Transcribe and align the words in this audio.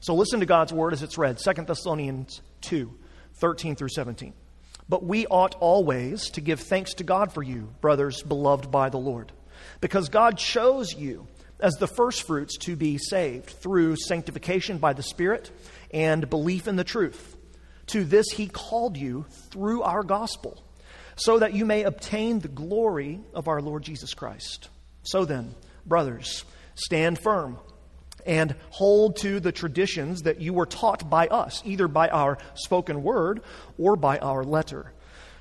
So 0.00 0.14
listen 0.14 0.40
to 0.40 0.46
God's 0.46 0.72
word 0.72 0.94
as 0.94 1.02
it's 1.02 1.18
read 1.18 1.38
2 1.38 1.64
Thessalonians 1.64 2.40
2 2.62 2.92
13 3.38 3.76
through 3.76 3.88
17. 3.90 4.32
But 4.88 5.04
we 5.04 5.26
ought 5.26 5.54
always 5.60 6.30
to 6.30 6.40
give 6.40 6.60
thanks 6.60 6.94
to 6.94 7.04
God 7.04 7.32
for 7.32 7.42
you, 7.42 7.72
brothers 7.80 8.22
beloved 8.22 8.70
by 8.70 8.88
the 8.88 8.98
Lord, 8.98 9.30
because 9.80 10.08
God 10.08 10.36
chose 10.36 10.92
you 10.92 11.28
as 11.60 11.74
the 11.74 11.86
firstfruits 11.86 12.56
to 12.58 12.76
be 12.76 12.98
saved 12.98 13.50
through 13.50 13.96
sanctification 13.96 14.78
by 14.78 14.94
the 14.94 15.02
Spirit 15.02 15.50
and 15.92 16.28
belief 16.28 16.66
in 16.66 16.76
the 16.76 16.84
truth. 16.84 17.36
To 17.88 18.02
this 18.02 18.26
he 18.30 18.48
called 18.48 18.96
you 18.96 19.26
through 19.50 19.82
our 19.82 20.02
gospel, 20.02 20.64
so 21.16 21.38
that 21.38 21.52
you 21.52 21.66
may 21.66 21.82
obtain 21.82 22.40
the 22.40 22.48
glory 22.48 23.20
of 23.34 23.48
our 23.48 23.60
Lord 23.60 23.82
Jesus 23.82 24.14
Christ. 24.14 24.70
So 25.02 25.24
then, 25.24 25.54
brothers, 25.86 26.44
stand 26.74 27.18
firm 27.18 27.58
and 28.26 28.54
hold 28.70 29.16
to 29.16 29.40
the 29.40 29.52
traditions 29.52 30.22
that 30.22 30.40
you 30.40 30.52
were 30.52 30.66
taught 30.66 31.08
by 31.08 31.26
us, 31.28 31.62
either 31.64 31.88
by 31.88 32.08
our 32.08 32.38
spoken 32.54 33.02
word 33.02 33.42
or 33.78 33.96
by 33.96 34.18
our 34.18 34.44
letter. 34.44 34.92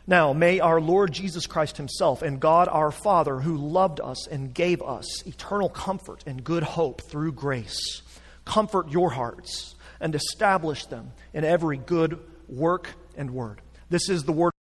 Now, 0.08 0.34
may 0.34 0.60
our 0.60 0.82
Lord 0.82 1.12
Jesus 1.12 1.46
Christ 1.46 1.78
Himself 1.78 2.24
and 2.24 2.40
God 2.40 2.68
our 2.68 2.92
Father, 2.92 3.40
who 3.40 3.58
loved 3.58 4.02
us 4.02 4.28
and 4.28 4.54
gave 4.54 4.82
us 4.82 5.26
eternal 5.28 5.70
comfort 5.70 6.24
and 6.26 6.44
good 6.44 6.64
hope 6.64 7.02
through 7.02 7.34
grace, 7.34 8.02
comfort 8.44 8.90
your 8.90 9.12
hearts 9.12 9.76
and 10.00 10.16
establish 10.16 10.86
them 10.86 11.12
in 11.32 11.44
every 11.44 11.78
good 11.78 12.20
work 12.48 12.90
and 13.16 13.32
word. 13.32 13.62
This 13.90 14.10
is 14.10 14.24
the 14.24 14.32
word. 14.32 14.52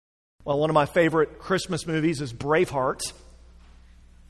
Well, 0.45 0.59
one 0.59 0.69
of 0.69 0.73
my 0.75 0.85
favorite 0.85 1.39
Christmas 1.39 1.87
movies 1.87 2.21
is 2.21 2.31
Braveheart. 2.31 3.01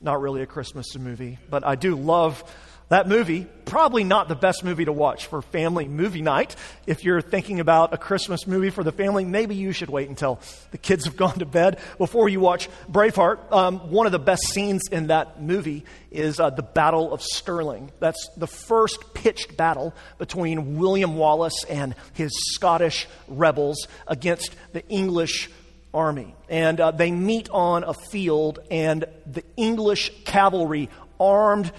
Not 0.00 0.20
really 0.20 0.42
a 0.42 0.46
Christmas 0.46 0.96
movie, 0.96 1.38
but 1.50 1.66
I 1.66 1.74
do 1.74 1.94
love 1.94 2.42
that 2.90 3.06
movie, 3.06 3.46
probably 3.66 4.02
not 4.02 4.26
the 4.26 4.34
best 4.34 4.64
movie 4.64 4.84
to 4.84 4.92
watch 4.92 5.26
for 5.26 5.42
family 5.42 5.86
movie 5.86 6.22
night. 6.22 6.56
If 6.88 7.04
you're 7.04 7.20
thinking 7.20 7.60
about 7.60 7.94
a 7.94 7.96
Christmas 7.96 8.48
movie 8.48 8.70
for 8.70 8.82
the 8.82 8.90
family, 8.90 9.24
maybe 9.24 9.54
you 9.54 9.70
should 9.70 9.90
wait 9.90 10.08
until 10.08 10.40
the 10.72 10.78
kids 10.78 11.04
have 11.04 11.16
gone 11.18 11.38
to 11.38 11.46
bed 11.46 11.78
before 11.98 12.28
you 12.28 12.40
watch 12.40 12.68
Braveheart. 12.90 13.52
Um, 13.52 13.92
one 13.92 14.06
of 14.06 14.12
the 14.12 14.18
best 14.18 14.42
scenes 14.48 14.88
in 14.90 15.06
that 15.06 15.40
movie 15.40 15.84
is 16.10 16.40
uh, 16.40 16.50
the 16.50 16.64
Battle 16.64 17.12
of 17.12 17.22
Stirling. 17.22 17.92
That's 18.00 18.28
the 18.36 18.48
first 18.48 19.14
pitched 19.14 19.56
battle 19.56 19.94
between 20.18 20.76
William 20.78 21.16
Wallace 21.16 21.62
and 21.68 21.94
his 22.14 22.32
Scottish 22.54 23.06
rebels 23.28 23.86
against 24.08 24.56
the 24.72 24.84
English 24.88 25.48
army. 25.92 26.34
And 26.48 26.80
uh, 26.80 26.90
they 26.90 27.10
meet 27.10 27.48
on 27.50 27.84
a 27.84 27.94
field, 27.94 28.58
and 28.70 29.04
the 29.26 29.44
English 29.56 30.10
cavalry, 30.24 30.88
armed 31.18 31.72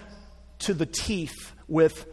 to 0.59 0.73
the 0.73 0.85
teeth 0.85 1.51
with 1.67 2.05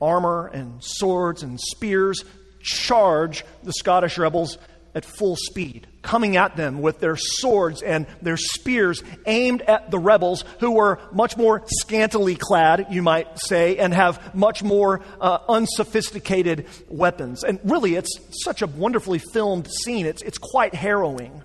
armor 0.00 0.46
and 0.46 0.82
swords 0.82 1.42
and 1.42 1.60
spears, 1.60 2.24
charge 2.60 3.44
the 3.62 3.72
Scottish 3.72 4.18
rebels 4.18 4.58
at 4.94 5.04
full 5.04 5.36
speed, 5.36 5.86
coming 6.02 6.36
at 6.36 6.56
them 6.56 6.82
with 6.82 7.00
their 7.00 7.16
swords 7.16 7.82
and 7.82 8.06
their 8.22 8.36
spears 8.36 9.02
aimed 9.26 9.62
at 9.62 9.90
the 9.90 9.98
rebels 9.98 10.44
who 10.58 10.72
were 10.72 10.98
much 11.12 11.36
more 11.36 11.62
scantily 11.66 12.34
clad, 12.34 12.86
you 12.90 13.02
might 13.02 13.38
say, 13.38 13.76
and 13.78 13.94
have 13.94 14.34
much 14.34 14.62
more 14.62 15.00
uh, 15.20 15.38
unsophisticated 15.48 16.66
weapons. 16.88 17.44
And 17.44 17.60
really, 17.64 17.94
it's 17.94 18.18
such 18.42 18.62
a 18.62 18.66
wonderfully 18.66 19.20
filmed 19.32 19.68
scene, 19.70 20.06
it's, 20.06 20.22
it's 20.22 20.38
quite 20.38 20.74
harrowing. 20.74 21.42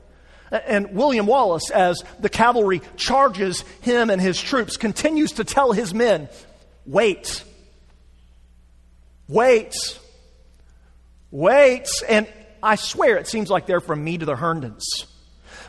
And 0.51 0.93
William 0.93 1.25
Wallace, 1.25 1.69
as 1.71 2.03
the 2.19 2.29
cavalry 2.29 2.81
charges 2.97 3.61
him 3.81 4.09
and 4.09 4.21
his 4.21 4.39
troops, 4.39 4.77
continues 4.77 5.33
to 5.33 5.43
tell 5.43 5.71
his 5.71 5.93
men, 5.93 6.29
Wait. 6.85 7.43
Wait. 9.27 9.75
Wait. 11.31 11.87
And 12.07 12.27
I 12.61 12.75
swear 12.75 13.17
it 13.17 13.27
seems 13.27 13.49
like 13.49 13.65
they're 13.65 13.79
from 13.79 14.03
me 14.03 14.17
to 14.17 14.25
the 14.25 14.35
Herndons. 14.35 15.05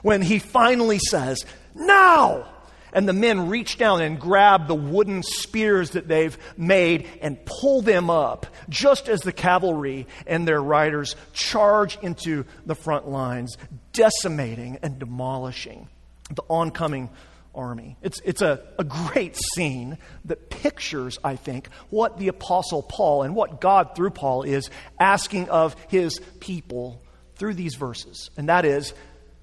When 0.02 0.22
he 0.22 0.38
finally 0.38 0.98
says, 0.98 1.44
Now! 1.74 2.48
And 2.92 3.06
the 3.06 3.12
men 3.12 3.50
reach 3.50 3.76
down 3.76 4.00
and 4.00 4.18
grab 4.18 4.68
the 4.68 4.74
wooden 4.74 5.22
spears 5.22 5.90
that 5.90 6.08
they've 6.08 6.38
made 6.56 7.06
and 7.20 7.44
pull 7.44 7.82
them 7.82 8.08
up, 8.08 8.46
just 8.70 9.08
as 9.08 9.20
the 9.20 9.32
cavalry 9.32 10.06
and 10.26 10.48
their 10.48 10.62
riders 10.62 11.14
charge 11.34 11.98
into 12.00 12.44
the 12.64 12.74
front 12.74 13.06
lines, 13.06 13.58
decimating 13.92 14.78
and 14.82 14.98
demolishing 14.98 15.88
the 16.30 16.42
oncoming 16.48 17.10
army. 17.56 17.96
It's, 18.02 18.20
it's 18.24 18.42
a, 18.42 18.60
a 18.78 18.84
great 18.84 19.36
scene 19.54 19.98
that 20.26 20.50
pictures, 20.50 21.18
I 21.24 21.36
think, 21.36 21.68
what 21.90 22.18
the 22.18 22.28
Apostle 22.28 22.82
Paul 22.82 23.22
and 23.22 23.34
what 23.34 23.60
God 23.60 23.96
through 23.96 24.10
Paul 24.10 24.42
is 24.42 24.70
asking 25.00 25.48
of 25.48 25.74
his 25.88 26.20
people 26.40 27.02
through 27.36 27.54
these 27.54 27.74
verses, 27.74 28.30
and 28.36 28.48
that 28.48 28.64
is 28.64 28.94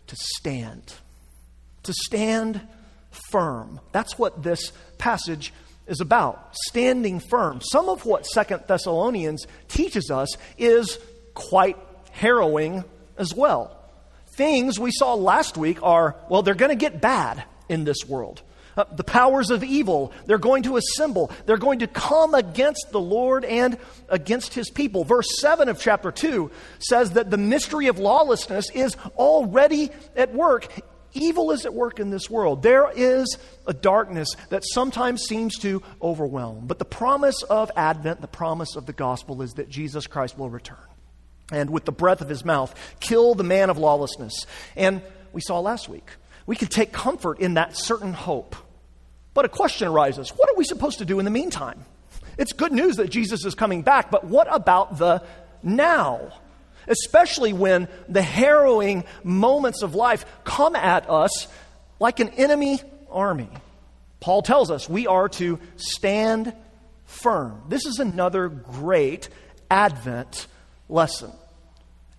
to 0.08 0.16
stand. 0.16 0.94
To 1.84 1.94
stand 1.94 2.62
firm. 3.30 3.80
That's 3.92 4.18
what 4.18 4.44
this 4.44 4.72
passage 4.98 5.54
is 5.88 6.02
about 6.02 6.56
standing 6.56 7.20
firm. 7.20 7.62
Some 7.62 7.90
of 7.90 8.06
what 8.06 8.26
Second 8.26 8.64
Thessalonians 8.68 9.46
teaches 9.68 10.10
us 10.10 10.30
is 10.58 10.98
quite 11.34 11.78
harrowing 12.12 12.84
as 13.18 13.34
well. 13.36 13.80
Things 14.36 14.80
we 14.80 14.92
saw 14.92 15.14
last 15.14 15.58
week 15.58 15.84
are, 15.84 16.16
well, 16.30 16.42
they're 16.42 16.56
going 16.56 16.70
to 16.70 16.76
get 16.76 17.02
bad 17.02 17.44
in 17.74 17.84
this 17.84 18.06
world. 18.08 18.42
Uh, 18.76 18.86
the 18.96 19.04
powers 19.04 19.52
of 19.52 19.64
evil, 19.64 20.12
they're 20.26 20.38
going 20.38 20.64
to 20.64 20.78
assemble. 20.78 21.32
They're 21.46 21.58
going 21.58 21.80
to 21.80 21.88
come 21.88 22.34
against 22.34 22.88
the 22.92 23.00
Lord 23.00 23.46
and 23.46 23.78
against 24.10 24.54
his 24.54 24.70
people. 24.70 25.04
Verse 25.04 25.28
7 25.40 25.70
of 25.70 25.80
chapter 25.80 26.12
2 26.12 26.50
says 26.80 27.12
that 27.12 27.30
the 27.30 27.38
mystery 27.38 27.88
of 27.88 28.00
lawlessness 28.00 28.70
is 28.72 28.96
already 29.16 29.92
at 30.16 30.34
work. 30.34 30.68
Evil 31.14 31.52
is 31.52 31.66
at 31.66 31.74
work 31.74 32.00
in 32.00 32.10
this 32.10 32.30
world. 32.30 32.64
There 32.64 32.90
is 32.96 33.38
a 33.68 33.74
darkness 33.74 34.30
that 34.50 34.64
sometimes 34.66 35.24
seems 35.24 35.60
to 35.60 35.84
overwhelm. 36.02 36.66
But 36.66 36.80
the 36.80 36.86
promise 36.86 37.44
of 37.44 37.70
Advent, 37.76 38.22
the 38.22 38.28
promise 38.28 38.76
of 38.76 38.88
the 38.88 38.94
gospel, 38.94 39.44
is 39.44 39.54
that 39.54 39.70
Jesus 39.70 40.08
Christ 40.08 40.38
will 40.38 40.50
return. 40.50 40.78
And 41.52 41.70
with 41.70 41.86
the 41.86 41.92
breath 41.92 42.22
of 42.22 42.30
his 42.30 42.44
mouth, 42.44 42.74
kill 43.00 43.36
the 43.36 43.44
man 43.44 43.70
of 43.70 43.78
lawlessness. 43.78 44.48
And 44.76 45.04
we 45.32 45.42
saw 45.42 45.60
last 45.60 45.88
week, 45.88 46.10
we 46.46 46.56
can 46.56 46.68
take 46.68 46.92
comfort 46.92 47.40
in 47.40 47.56
that 47.56 47.78
certain 47.78 48.14
hope. 48.14 48.56
But 49.34 49.46
a 49.46 49.50
question 49.50 49.88
arises 49.88 50.30
what 50.30 50.50
are 50.50 50.56
we 50.56 50.64
supposed 50.64 51.00
to 51.00 51.06
do 51.06 51.20
in 51.20 51.26
the 51.26 51.32
meantime? 51.32 51.86
It's 52.38 52.54
good 52.54 52.72
news 52.72 52.98
that 52.98 53.10
Jesus 53.10 53.46
is 53.46 53.56
coming 53.56 53.84
back, 53.84 54.10
but 54.10 54.26
what 54.26 54.48
about 54.52 54.98
the 54.98 55.24
now? 55.62 56.34
especially 56.88 57.54
when 57.54 57.88
the 58.10 58.22
harrowing 58.22 59.04
moments 59.24 59.82
of 59.82 59.96
life 59.96 60.26
come 60.44 60.76
at 60.76 61.10
us 61.10 61.48
like 62.00 62.20
an 62.20 62.30
enemy 62.30 62.82
army. 63.10 63.50
Paul 64.20 64.42
tells 64.42 64.72
us 64.72 64.88
we 64.90 65.08
are 65.08 65.30
to 65.30 65.60
stand 65.76 66.54
firm. 67.06 67.62
This 67.68 67.86
is 67.86 68.00
another 68.00 68.48
great 68.48 69.30
Advent 69.70 70.48
lesson. 70.90 71.32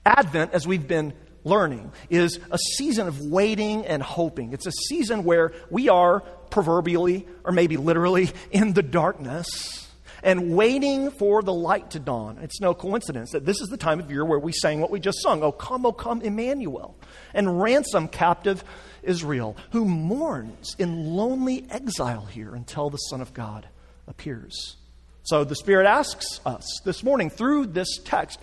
Advent, 0.04 0.52
as 0.52 0.66
we've 0.66 0.86
been 0.86 1.14
learning, 1.44 1.92
is 2.10 2.40
a 2.50 2.58
season 2.58 3.06
of 3.06 3.20
waiting 3.20 3.86
and 3.86 4.02
hoping. 4.02 4.52
It's 4.52 4.66
a 4.66 4.72
season 4.88 5.24
where 5.24 5.52
we 5.70 5.88
are 5.88 6.20
proverbially, 6.50 7.26
or 7.44 7.52
maybe 7.52 7.76
literally, 7.76 8.30
in 8.50 8.72
the 8.72 8.82
darkness 8.82 9.84
and 10.24 10.56
waiting 10.56 11.10
for 11.10 11.42
the 11.42 11.52
light 11.52 11.90
to 11.90 12.00
dawn. 12.00 12.38
It's 12.42 12.60
no 12.60 12.74
coincidence 12.74 13.32
that 13.32 13.44
this 13.44 13.60
is 13.60 13.68
the 13.68 13.76
time 13.76 14.00
of 14.00 14.10
year 14.10 14.24
where 14.24 14.38
we 14.38 14.52
sang 14.52 14.80
what 14.80 14.90
we 14.90 14.98
just 14.98 15.22
sung, 15.22 15.42
O 15.42 15.52
come, 15.52 15.84
O 15.84 15.92
come, 15.92 16.22
Emmanuel, 16.22 16.96
and 17.34 17.60
ransom 17.60 18.08
captive 18.08 18.64
Israel, 19.02 19.56
who 19.72 19.84
mourns 19.84 20.74
in 20.78 21.04
lonely 21.14 21.66
exile 21.68 22.24
here 22.24 22.54
until 22.54 22.88
the 22.88 22.96
Son 22.96 23.20
of 23.20 23.34
God 23.34 23.68
appears. 24.08 24.76
So 25.24 25.44
the 25.44 25.54
Spirit 25.54 25.86
asks 25.86 26.40
us 26.46 26.80
this 26.84 27.04
morning 27.04 27.28
through 27.28 27.66
this 27.66 27.98
text 28.04 28.40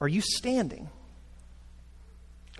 Are 0.00 0.08
you 0.08 0.20
standing? 0.20 0.88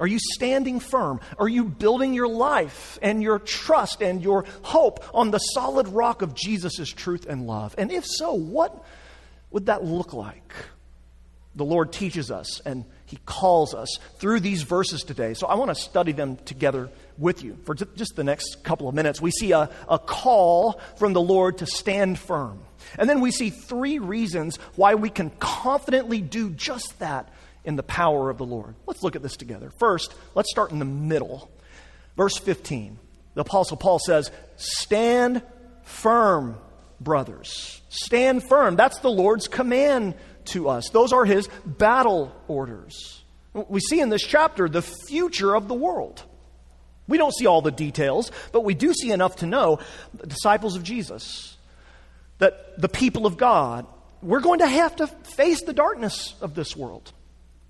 Are 0.01 0.07
you 0.07 0.19
standing 0.19 0.81
firm? 0.81 1.21
Are 1.39 1.49
you 1.49 1.65
building 1.65 2.15
your 2.15 2.27
life 2.27 2.99
and 3.03 3.23
your 3.23 3.39
trust 3.39 4.03
and 4.03 4.23
your 4.23 4.47
hope 4.63 5.05
on 5.15 5.31
the 5.31 5.39
solid 5.39 5.89
rock 5.89 6.23
of 6.23 6.35
Jesus' 6.35 6.89
truth 6.89 7.27
and 7.29 7.47
love? 7.47 7.75
And 7.77 7.93
if 7.93 8.07
so, 8.07 8.33
what 8.33 8.83
would 9.51 9.67
that 9.67 9.85
look 9.85 10.15
like? 10.15 10.55
The 11.55 11.65
Lord 11.65 11.93
teaches 11.93 12.31
us 12.31 12.61
and 12.65 12.87
He 13.05 13.19
calls 13.27 13.75
us 13.75 13.99
through 14.19 14.41
these 14.41 14.63
verses 14.63 15.03
today. 15.03 15.35
So 15.35 15.47
I 15.47 15.55
want 15.57 15.71
to 15.71 15.75
study 15.75 16.13
them 16.13 16.37
together 16.37 16.89
with 17.19 17.45
you 17.45 17.59
for 17.65 17.75
just 17.75 18.17
the 18.17 18.25
next 18.25 18.65
couple 18.65 18.89
of 18.89 18.95
minutes. 18.95 19.21
We 19.21 19.31
see 19.31 19.53
a, 19.53 19.69
a 19.87 19.99
call 19.99 20.81
from 20.97 21.13
the 21.13 21.21
Lord 21.21 21.59
to 21.59 21.67
stand 21.67 22.19
firm. 22.19 22.61
And 22.99 23.11
then 23.11 23.21
we 23.21 23.33
see 23.33 23.51
three 23.51 23.99
reasons 23.99 24.57
why 24.77 24.95
we 24.95 25.11
can 25.11 25.29
confidently 25.39 26.23
do 26.23 26.49
just 26.51 26.99
that 27.01 27.29
in 27.65 27.77
the 27.77 27.83
power 27.83 28.31
of 28.31 28.39
the 28.39 28.47
Lord. 28.47 28.75
Let's 28.87 29.03
look 29.03 29.17
at 29.17 29.23
this 29.23 29.37
together. 29.37 29.71
First, 29.79 30.15
let's 30.35 30.51
start 30.51 30.71
in 30.71 30.79
the 30.79 30.85
middle. 30.85 31.51
Verse 32.17 32.37
15. 32.37 32.99
The 33.35 33.43
Apostle 33.43 33.77
Paul 33.77 33.99
says, 33.99 34.31
Stand 34.57 35.43
firm, 35.85 36.57
brothers. 37.01 37.81
Stand 37.89 38.43
firm. 38.45 38.77
That's 38.77 38.99
the 39.01 39.11
Lord's 39.11 39.49
command 39.49 40.15
to 40.47 40.69
us. 40.69 40.89
Those 40.91 41.13
are 41.13 41.25
his 41.25 41.49
battle 41.65 42.35
orders. 42.49 43.23
We 43.53 43.81
see 43.81 44.01
in 44.01 44.09
this 44.09 44.23
chapter 44.23 44.69
the 44.69 44.83
future 44.83 45.55
of 45.55 45.69
the 45.69 45.75
world. 45.75 46.23
We 47.09 47.19
don't 47.19 47.35
see 47.35 47.47
all 47.47 47.61
the 47.61 47.73
details, 47.73 48.31
but 48.53 48.63
we 48.63 48.75
do 48.75 48.95
see 48.95 49.11
enough 49.11 49.37
to 49.37 49.47
know 49.47 49.81
the 50.15 50.29
disciples 50.29 50.77
of 50.77 50.85
Jesus, 50.85 51.57
that 52.39 52.81
the 52.81 52.89
people 52.89 53.27
of 53.27 53.37
God, 53.37 53.87
we're 54.23 54.41
going 54.41 54.61
to 54.61 54.69
have 54.69 54.95
to 54.97 55.09
face 55.09 55.63
the 55.63 55.73
darkness 55.73 56.35
of 56.41 56.55
this 56.55 56.77
world. 56.77 57.13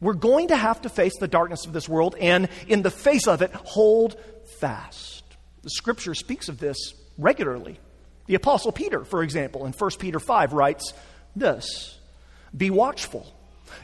We're 0.01 0.15
going 0.15 0.49
to 0.49 0.57
have 0.57 0.83
to 0.83 0.89
face 0.89 1.17
the 1.19 1.29
darkness 1.29 1.67
of 1.67 1.73
this 1.73 1.89
world 1.89 2.17
and, 2.19 2.49
in 2.67 2.83
the 2.83 2.91
face 2.91 3.27
of 3.27 3.43
it, 3.43 3.53
hold 3.53 4.17
fast. 4.59 5.25
The 5.63 5.71
scripture 5.71 6.15
speaks 6.15 6.49
of 6.49 6.59
this 6.59 6.95
regularly. 7.19 7.79
The 8.27 8.35
Apostle 8.35 8.73
Peter, 8.73 9.05
for 9.05 9.23
example, 9.23 9.67
in 9.67 9.73
1 9.73 9.91
Peter 9.99 10.21
5, 10.21 10.53
writes 10.53 10.95
this 11.37 11.99
Be 12.57 12.71
watchful. 12.71 13.27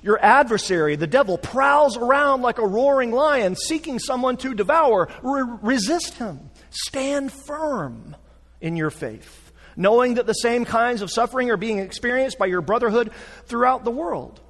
Your 0.03 0.19
adversary, 0.21 0.97
the 0.97 1.07
devil, 1.07 1.39
prowls 1.39 1.97
around 1.97 2.43
like 2.43 2.59
a 2.59 2.67
roaring 2.67 3.13
lion, 3.13 3.55
seeking 3.55 3.99
someone 3.99 4.37
to 4.39 4.55
devour. 4.55 5.09
Re- 5.23 5.59
resist 5.63 6.15
him. 6.15 6.51
Stand 6.71 7.33
firm 7.33 8.17
in 8.61 8.77
your 8.77 8.91
faith, 8.91 9.53
knowing 9.77 10.15
that 10.15 10.27
the 10.27 10.33
same 10.33 10.65
kinds 10.65 11.03
of 11.03 11.11
suffering 11.11 11.51
are 11.51 11.57
being 11.57 11.79
experienced 11.79 12.39
by 12.39 12.47
your 12.47 12.63
brotherhood 12.63 13.13
throughout 13.47 13.85
the 13.85 13.91
world. 13.91 14.41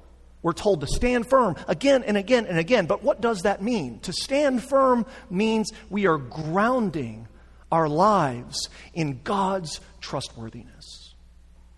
We're 0.47 0.53
told 0.53 0.79
to 0.79 0.87
stand 0.87 1.27
firm 1.27 1.57
again 1.67 2.05
and 2.05 2.15
again 2.15 2.45
and 2.45 2.57
again. 2.57 2.85
But 2.85 3.03
what 3.03 3.19
does 3.19 3.41
that 3.41 3.61
mean? 3.61 3.99
To 4.03 4.13
stand 4.13 4.63
firm 4.63 5.05
means 5.29 5.73
we 5.89 6.07
are 6.07 6.17
grounding 6.17 7.27
our 7.69 7.89
lives 7.89 8.69
in 8.93 9.19
God's 9.25 9.81
trustworthiness. 9.99 11.13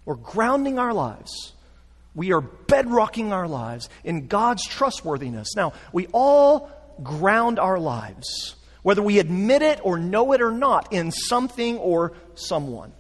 We're 0.06 0.18
grounding 0.18 0.78
our 0.78 0.94
lives. 0.94 1.54
We 2.14 2.32
are 2.32 2.44
bedrocking 2.44 3.32
our 3.32 3.48
lives 3.48 3.90
in 4.04 4.28
God's 4.28 4.68
trustworthiness. 4.68 5.56
Now, 5.56 5.74
we 5.92 6.06
all 6.12 6.70
ground 7.02 7.58
our 7.58 7.80
lives, 7.80 8.56
whether 8.84 9.02
we 9.02 9.18
admit 9.18 9.64
it 9.64 9.80
or 9.84 9.98
know 9.98 10.32
it 10.34 10.44
or 10.44 10.52
not, 10.52 10.94
in 10.94 11.12
something 11.12 11.80
or 11.80 12.14
someone. 12.36 12.94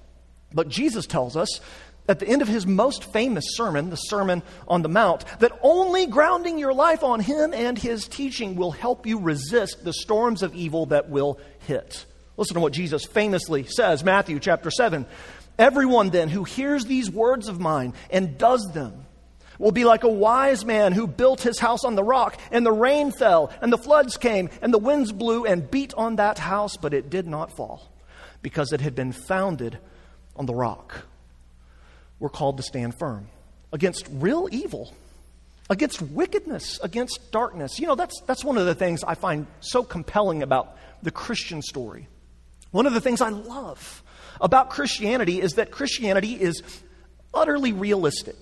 But 0.51 0.67
Jesus 0.67 1.05
tells 1.05 1.37
us 1.37 1.59
at 2.09 2.17
the 2.17 2.27
end 2.27 2.41
of 2.41 2.47
his 2.47 2.65
most 2.65 3.05
famous 3.13 3.45
sermon, 3.49 3.91
the 3.91 3.95
Sermon 3.95 4.41
on 4.67 4.81
the 4.81 4.89
Mount, 4.89 5.23
that 5.39 5.57
only 5.61 6.07
grounding 6.07 6.57
your 6.57 6.73
life 6.73 7.03
on 7.03 7.19
him 7.19 7.53
and 7.53 7.77
his 7.77 8.07
teaching 8.07 8.55
will 8.55 8.71
help 8.71 9.05
you 9.05 9.19
resist 9.19 9.85
the 9.85 9.93
storms 9.93 10.41
of 10.41 10.55
evil 10.55 10.87
that 10.87 11.09
will 11.09 11.39
hit. 11.67 12.05
Listen 12.35 12.55
to 12.55 12.61
what 12.61 12.73
Jesus 12.73 13.05
famously 13.05 13.63
says, 13.63 14.03
Matthew 14.03 14.39
chapter 14.39 14.71
7. 14.71 15.05
Everyone 15.59 16.09
then 16.09 16.29
who 16.29 16.45
hears 16.45 16.85
these 16.85 17.11
words 17.11 17.47
of 17.47 17.59
mine 17.59 17.93
and 18.09 18.39
does 18.39 18.65
them 18.73 19.05
will 19.59 19.71
be 19.71 19.85
like 19.85 20.03
a 20.03 20.09
wise 20.09 20.65
man 20.65 20.93
who 20.93 21.05
built 21.05 21.41
his 21.41 21.59
house 21.59 21.83
on 21.83 21.93
the 21.93 22.03
rock, 22.03 22.39
and 22.49 22.65
the 22.65 22.71
rain 22.71 23.11
fell, 23.11 23.51
and 23.61 23.73
the 23.73 23.77
floods 23.77 24.15
came, 24.15 24.49
and 24.61 24.73
the 24.73 24.79
winds 24.79 25.11
blew 25.11 25.45
and 25.45 25.69
beat 25.69 25.93
on 25.95 26.15
that 26.15 26.39
house, 26.39 26.77
but 26.77 26.93
it 26.93 27.09
did 27.09 27.27
not 27.27 27.51
fall, 27.51 27.91
because 28.41 28.71
it 28.71 28.79
had 28.79 28.95
been 28.95 29.11
founded 29.11 29.77
on 30.37 30.45
the 30.45 30.55
rock 30.55 31.08
we're 32.19 32.29
called 32.29 32.57
to 32.57 32.63
stand 32.63 32.97
firm 32.97 33.27
against 33.71 34.07
real 34.11 34.47
evil, 34.51 34.93
against 35.69 36.01
wickedness, 36.01 36.79
against 36.81 37.31
darkness. 37.31 37.79
You 37.79 37.87
know, 37.87 37.95
that's, 37.95 38.19
that's 38.21 38.43
one 38.43 38.57
of 38.57 38.65
the 38.65 38.75
things 38.75 39.03
I 39.03 39.15
find 39.15 39.47
so 39.59 39.83
compelling 39.83 40.43
about 40.43 40.75
the 41.03 41.11
Christian 41.11 41.61
story. 41.61 42.07
One 42.71 42.85
of 42.85 42.93
the 42.93 43.01
things 43.01 43.21
I 43.21 43.29
love 43.29 44.03
about 44.41 44.69
Christianity 44.69 45.41
is 45.41 45.53
that 45.53 45.71
Christianity 45.71 46.33
is 46.33 46.61
utterly 47.33 47.73
realistic 47.73 48.35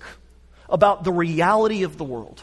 about 0.69 1.03
the 1.03 1.11
reality 1.11 1.83
of 1.83 1.97
the 1.97 2.03
world. 2.03 2.41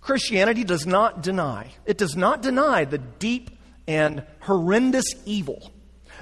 Christianity 0.00 0.64
does 0.64 0.86
not 0.86 1.22
deny, 1.22 1.72
it 1.84 1.98
does 1.98 2.16
not 2.16 2.42
deny 2.42 2.84
the 2.84 2.98
deep 2.98 3.50
and 3.86 4.24
horrendous 4.40 5.04
evil 5.26 5.70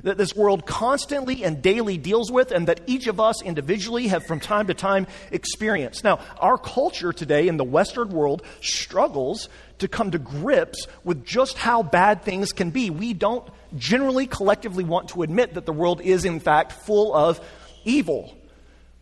that 0.02 0.18
this 0.18 0.34
world 0.34 0.66
constantly 0.66 1.44
and 1.44 1.62
daily 1.62 1.98
deals 1.98 2.30
with, 2.30 2.50
and 2.50 2.66
that 2.68 2.80
each 2.86 3.06
of 3.06 3.20
us 3.20 3.42
individually 3.42 4.08
have 4.08 4.26
from 4.26 4.40
time 4.40 4.66
to 4.68 4.74
time 4.74 5.06
experienced. 5.30 6.04
Now, 6.04 6.20
our 6.38 6.58
culture 6.58 7.12
today 7.12 7.48
in 7.48 7.56
the 7.56 7.64
Western 7.64 8.10
world 8.10 8.42
struggles 8.60 9.48
to 9.78 9.88
come 9.88 10.10
to 10.10 10.18
grips 10.18 10.86
with 11.04 11.24
just 11.24 11.56
how 11.56 11.82
bad 11.82 12.22
things 12.22 12.52
can 12.52 12.70
be. 12.70 12.90
We 12.90 13.12
don't 13.14 13.48
generally 13.76 14.26
collectively 14.26 14.84
want 14.84 15.10
to 15.10 15.22
admit 15.22 15.54
that 15.54 15.66
the 15.66 15.72
world 15.72 16.00
is, 16.00 16.24
in 16.24 16.40
fact, 16.40 16.72
full 16.72 17.14
of 17.14 17.40
evil. 17.84 18.34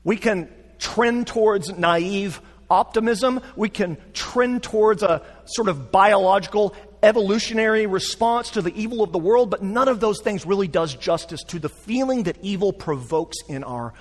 We 0.04 0.16
can 0.16 0.48
trend 0.78 1.26
towards 1.26 1.76
naive 1.76 2.40
optimism. 2.68 3.40
We 3.54 3.68
can 3.68 3.96
trend 4.12 4.62
towards 4.62 5.02
a 5.02 5.22
sort 5.44 5.68
of 5.68 5.90
biological 5.92 6.74
evolutionary 7.02 7.86
response 7.86 8.50
to 8.50 8.62
the 8.62 8.74
evil 8.74 9.02
of 9.02 9.12
the 9.12 9.18
world, 9.18 9.50
but 9.50 9.62
none 9.62 9.88
of 9.88 10.00
those 10.00 10.20
things 10.20 10.46
really 10.46 10.68
does 10.68 10.94
justice 10.94 11.42
to 11.44 11.58
the 11.58 11.68
feeling 11.68 12.24
that 12.24 12.36
evil 12.42 12.72
provokes 12.72 13.36
in 13.48 13.64
our 13.64 13.94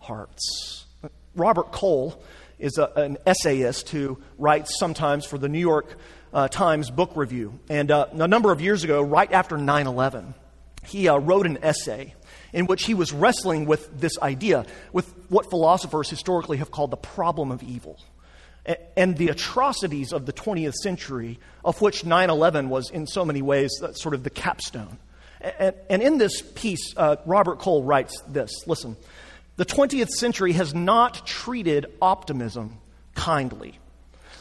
hearts. 0.00 0.86
Robert 1.34 1.72
Cole 1.72 2.22
is 2.58 2.78
a, 2.78 2.90
an 2.96 3.18
essayist 3.26 3.90
who 3.90 4.18
writes 4.38 4.78
sometimes 4.78 5.24
for 5.26 5.38
the 5.38 5.48
New 5.48 5.58
York 5.58 5.98
uh, 6.32 6.48
Times 6.48 6.90
Book 6.90 7.12
Review. 7.14 7.58
And 7.68 7.90
uh, 7.90 8.06
a 8.12 8.28
number 8.28 8.52
of 8.52 8.60
years 8.60 8.84
ago, 8.84 9.02
right 9.02 9.30
after 9.30 9.58
9 9.58 9.86
11, 9.86 10.34
he 10.86 11.08
uh, 11.08 11.18
wrote 11.18 11.46
an 11.46 11.58
essay 11.62 12.14
in 12.52 12.66
which 12.66 12.84
he 12.84 12.94
was 12.94 13.12
wrestling 13.12 13.66
with 13.66 14.00
this 14.00 14.18
idea, 14.22 14.64
with 14.92 15.12
what 15.28 15.50
philosophers 15.50 16.08
historically 16.08 16.58
have 16.58 16.70
called 16.70 16.90
the 16.90 16.96
problem 16.96 17.50
of 17.50 17.62
evil 17.62 18.00
and 18.96 19.16
the 19.16 19.28
atrocities 19.28 20.12
of 20.12 20.26
the 20.26 20.32
20th 20.32 20.74
century, 20.74 21.38
of 21.64 21.80
which 21.80 22.04
9 22.04 22.30
11 22.30 22.68
was 22.68 22.90
in 22.90 23.06
so 23.06 23.24
many 23.24 23.42
ways 23.42 23.70
sort 23.92 24.14
of 24.14 24.24
the 24.24 24.30
capstone. 24.30 24.98
And 25.40 26.02
in 26.02 26.18
this 26.18 26.42
piece, 26.42 26.94
uh, 26.96 27.16
Robert 27.26 27.58
Cole 27.58 27.82
writes 27.82 28.20
this 28.28 28.50
listen, 28.66 28.96
the 29.56 29.64
20th 29.64 30.08
century 30.08 30.52
has 30.52 30.74
not 30.74 31.26
treated 31.26 31.86
optimism 32.02 32.78
kindly. 33.14 33.78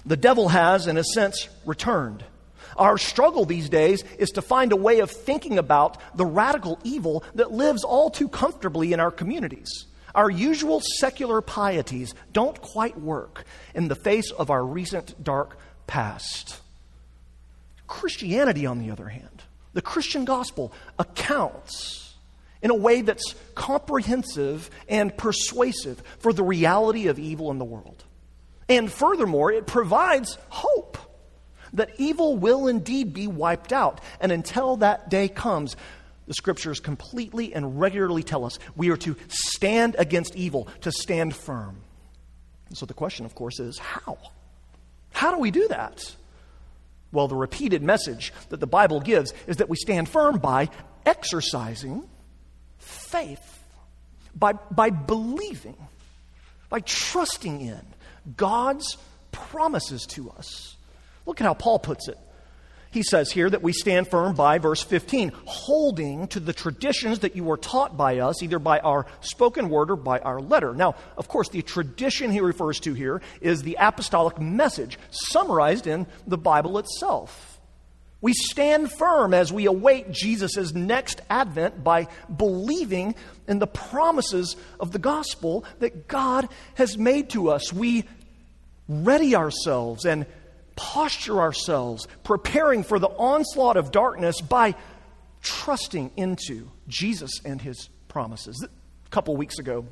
The 0.05 0.17
devil 0.17 0.49
has, 0.49 0.87
in 0.87 0.97
a 0.97 1.03
sense, 1.03 1.49
returned. 1.65 2.23
Our 2.77 2.97
struggle 2.97 3.45
these 3.45 3.69
days 3.69 4.03
is 4.19 4.31
to 4.31 4.41
find 4.41 4.71
a 4.71 4.75
way 4.75 4.99
of 4.99 5.09
thinking 5.09 5.57
about 5.57 5.97
the 6.15 6.25
radical 6.25 6.79
evil 6.83 7.23
that 7.35 7.51
lives 7.51 7.83
all 7.83 8.09
too 8.09 8.27
comfortably 8.27 8.91
in 8.91 8.99
our 8.99 9.11
communities. 9.11 9.85
Our 10.15 10.31
usual 10.31 10.81
secular 10.97 11.41
pieties 11.41 12.15
don't 12.31 12.59
quite 12.59 12.99
work 12.99 13.45
in 13.75 13.89
the 13.89 13.95
face 13.95 14.31
of 14.31 14.49
our 14.49 14.65
recent 14.65 15.21
dark 15.23 15.59
past. 15.87 16.61
Christianity, 17.85 18.65
on 18.65 18.79
the 18.79 18.91
other 18.91 19.09
hand, 19.09 19.43
the 19.73 19.81
Christian 19.81 20.23
gospel 20.25 20.71
accounts 20.97 22.15
in 22.61 22.71
a 22.71 22.75
way 22.75 23.01
that's 23.01 23.35
comprehensive 23.53 24.71
and 24.87 25.15
persuasive 25.15 26.01
for 26.19 26.33
the 26.33 26.43
reality 26.43 27.07
of 27.07 27.19
evil 27.19 27.51
in 27.51 27.59
the 27.59 27.65
world. 27.65 28.03
And 28.67 28.91
furthermore, 28.91 29.51
it 29.51 29.67
provides 29.67 30.37
hope 30.49 30.97
that 31.73 31.91
evil 31.97 32.37
will 32.37 32.67
indeed 32.67 33.13
be 33.13 33.27
wiped 33.27 33.73
out. 33.73 33.99
And 34.19 34.31
until 34.31 34.77
that 34.77 35.09
day 35.09 35.27
comes, 35.27 35.75
the 36.27 36.33
scriptures 36.33 36.79
completely 36.79 37.53
and 37.53 37.79
regularly 37.79 38.23
tell 38.23 38.45
us 38.45 38.57
we 38.75 38.89
are 38.89 38.97
to 38.97 39.15
stand 39.27 39.95
against 39.99 40.35
evil, 40.35 40.67
to 40.81 40.91
stand 40.91 41.35
firm. 41.35 41.77
And 42.67 42.77
so 42.77 42.85
the 42.85 42.93
question, 42.93 43.25
of 43.25 43.35
course, 43.35 43.59
is 43.59 43.77
how? 43.77 44.17
How 45.11 45.31
do 45.31 45.39
we 45.39 45.51
do 45.51 45.67
that? 45.67 46.15
Well, 47.11 47.27
the 47.27 47.35
repeated 47.35 47.81
message 47.81 48.33
that 48.49 48.59
the 48.59 48.67
Bible 48.67 48.99
gives 48.99 49.33
is 49.47 49.57
that 49.57 49.69
we 49.69 49.77
stand 49.77 50.09
firm 50.09 50.39
by 50.39 50.69
exercising 51.05 52.03
faith, 52.77 53.63
by, 54.35 54.53
by 54.53 54.89
believing, 54.89 55.77
by 56.69 56.79
trusting 56.81 57.61
in 57.61 57.81
God's 58.35 58.97
promises 59.31 60.05
to 60.07 60.31
us. 60.31 60.75
Look 61.25 61.39
at 61.39 61.45
how 61.45 61.53
Paul 61.53 61.79
puts 61.79 62.07
it 62.07 62.17
he 62.95 63.03
says 63.03 63.31
here 63.31 63.49
that 63.49 63.61
we 63.61 63.73
stand 63.73 64.07
firm 64.07 64.33
by 64.33 64.57
verse 64.57 64.81
15, 64.81 65.31
holding 65.45 66.27
to 66.29 66.39
the 66.39 66.53
traditions 66.53 67.19
that 67.19 67.35
you 67.35 67.43
were 67.43 67.57
taught 67.57 67.95
by 67.95 68.19
us, 68.19 68.41
either 68.41 68.57
by 68.57 68.79
our 68.79 69.05
spoken 69.21 69.69
word 69.69 69.91
or 69.91 69.95
by 69.95 70.17
our 70.19 70.39
letter. 70.39 70.73
Now, 70.73 70.95
of 71.17 71.27
course, 71.27 71.49
the 71.49 71.61
tradition 71.61 72.31
he 72.31 72.39
refers 72.39 72.79
to 72.79 72.93
here 72.93 73.21
is 73.41 73.61
the 73.61 73.77
apostolic 73.79 74.39
message 74.39 74.97
summarized 75.11 75.85
in 75.85 76.07
the 76.25 76.37
Bible 76.37 76.79
itself. 76.79 77.59
We 78.21 78.33
stand 78.33 78.91
firm 78.91 79.33
as 79.33 79.53
we 79.53 79.65
await 79.65 80.11
Jesus' 80.11 80.73
next 80.73 81.21
advent 81.29 81.83
by 81.83 82.07
believing 82.35 83.13
in 83.47 83.59
the 83.59 83.67
promises 83.67 84.55
of 84.79 84.91
the 84.93 84.99
gospel 84.99 85.65
that 85.79 86.07
God 86.07 86.47
has 86.75 86.97
made 86.97 87.29
to 87.31 87.49
us. 87.49 87.71
We 87.71 88.05
ready 88.87 89.35
ourselves 89.35 90.05
and 90.05 90.25
posture 90.75 91.39
ourselves, 91.39 92.07
preparing 92.23 92.83
for 92.83 92.99
the 92.99 93.07
onslaught 93.07 93.77
of 93.77 93.91
darkness 93.91 94.41
by 94.41 94.75
trusting 95.41 96.11
into 96.17 96.69
Jesus 96.87 97.41
and 97.45 97.61
his 97.61 97.89
promises. 98.07 98.65
A 98.65 99.09
couple 99.09 99.35
weeks 99.37 99.59
ago, 99.59 99.85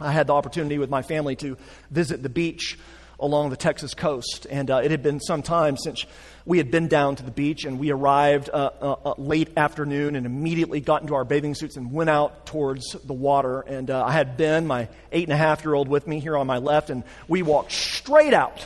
I 0.00 0.12
had 0.12 0.26
the 0.26 0.34
opportunity 0.34 0.78
with 0.78 0.90
my 0.90 1.02
family 1.02 1.36
to 1.36 1.56
visit 1.90 2.22
the 2.22 2.28
beach 2.28 2.78
along 3.18 3.48
the 3.50 3.56
Texas 3.56 3.94
coast. 3.94 4.46
And 4.50 4.70
uh, 4.70 4.78
it 4.84 4.90
had 4.90 5.02
been 5.02 5.20
some 5.20 5.42
time 5.42 5.76
since 5.76 6.04
we 6.44 6.58
had 6.58 6.70
been 6.70 6.86
down 6.86 7.16
to 7.16 7.22
the 7.22 7.30
beach, 7.30 7.64
and 7.64 7.78
we 7.78 7.90
arrived 7.90 8.50
uh, 8.52 8.70
uh, 8.80 8.92
uh 8.92 9.14
late 9.16 9.56
afternoon 9.56 10.16
and 10.16 10.26
immediately 10.26 10.80
got 10.80 11.00
into 11.00 11.14
our 11.14 11.24
bathing 11.24 11.54
suits 11.54 11.76
and 11.76 11.90
went 11.92 12.10
out 12.10 12.46
towards 12.46 12.92
the 13.04 13.14
water. 13.14 13.62
And 13.62 13.90
uh, 13.90 14.04
I 14.04 14.12
had 14.12 14.36
Ben, 14.36 14.66
my 14.66 14.88
eight 15.12 15.24
and 15.24 15.32
a 15.32 15.36
half 15.36 15.64
year 15.64 15.74
old, 15.74 15.88
with 15.88 16.06
me 16.06 16.20
here 16.20 16.36
on 16.36 16.46
my 16.46 16.58
left, 16.58 16.90
and 16.90 17.04
we 17.26 17.42
walked 17.42 17.72
straight 17.72 18.34
out 18.34 18.64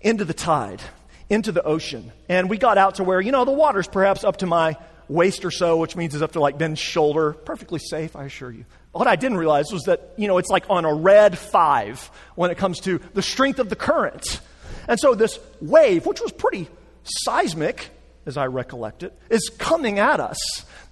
into 0.00 0.24
the 0.24 0.34
tide, 0.34 0.82
into 1.28 1.52
the 1.52 1.62
ocean. 1.62 2.12
And 2.28 2.48
we 2.48 2.58
got 2.58 2.78
out 2.78 2.96
to 2.96 3.04
where, 3.04 3.20
you 3.20 3.32
know, 3.32 3.44
the 3.44 3.52
water's 3.52 3.88
perhaps 3.88 4.24
up 4.24 4.38
to 4.38 4.46
my 4.46 4.76
waist 5.08 5.44
or 5.44 5.50
so, 5.50 5.76
which 5.78 5.96
means 5.96 6.14
it's 6.14 6.22
up 6.22 6.32
to 6.32 6.40
like 6.40 6.58
Ben's 6.58 6.78
shoulder. 6.78 7.32
Perfectly 7.32 7.78
safe, 7.78 8.16
I 8.16 8.24
assure 8.24 8.50
you. 8.50 8.64
What 8.92 9.06
I 9.06 9.16
didn't 9.16 9.38
realize 9.38 9.72
was 9.72 9.84
that, 9.84 10.14
you 10.16 10.28
know, 10.28 10.38
it's 10.38 10.50
like 10.50 10.64
on 10.70 10.84
a 10.84 10.94
red 10.94 11.38
five 11.38 12.10
when 12.34 12.50
it 12.50 12.58
comes 12.58 12.80
to 12.80 12.98
the 13.14 13.22
strength 13.22 13.58
of 13.58 13.68
the 13.68 13.76
current. 13.76 14.40
And 14.86 14.98
so 14.98 15.14
this 15.14 15.38
wave, 15.60 16.06
which 16.06 16.20
was 16.20 16.32
pretty 16.32 16.68
seismic, 17.04 17.90
as 18.26 18.36
I 18.36 18.46
recollect 18.46 19.02
it, 19.02 19.18
is 19.30 19.50
coming 19.58 19.98
at 19.98 20.20
us. 20.20 20.38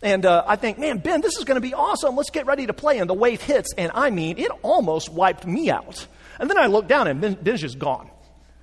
And 0.02 0.24
uh, 0.24 0.44
I 0.46 0.56
think, 0.56 0.78
man, 0.78 0.98
Ben, 0.98 1.20
this 1.20 1.36
is 1.36 1.44
going 1.44 1.56
to 1.56 1.66
be 1.66 1.74
awesome. 1.74 2.16
Let's 2.16 2.30
get 2.30 2.46
ready 2.46 2.66
to 2.66 2.72
play. 2.72 2.98
And 2.98 3.08
the 3.08 3.14
wave 3.14 3.40
hits, 3.40 3.72
and 3.76 3.90
I 3.94 4.10
mean, 4.10 4.38
it 4.38 4.50
almost 4.62 5.10
wiped 5.10 5.46
me 5.46 5.70
out. 5.70 6.06
And 6.38 6.48
then 6.50 6.58
I 6.58 6.66
look 6.66 6.86
down, 6.86 7.08
and 7.08 7.20
ben, 7.20 7.34
Ben's 7.34 7.60
just 7.60 7.78
gone. 7.78 8.10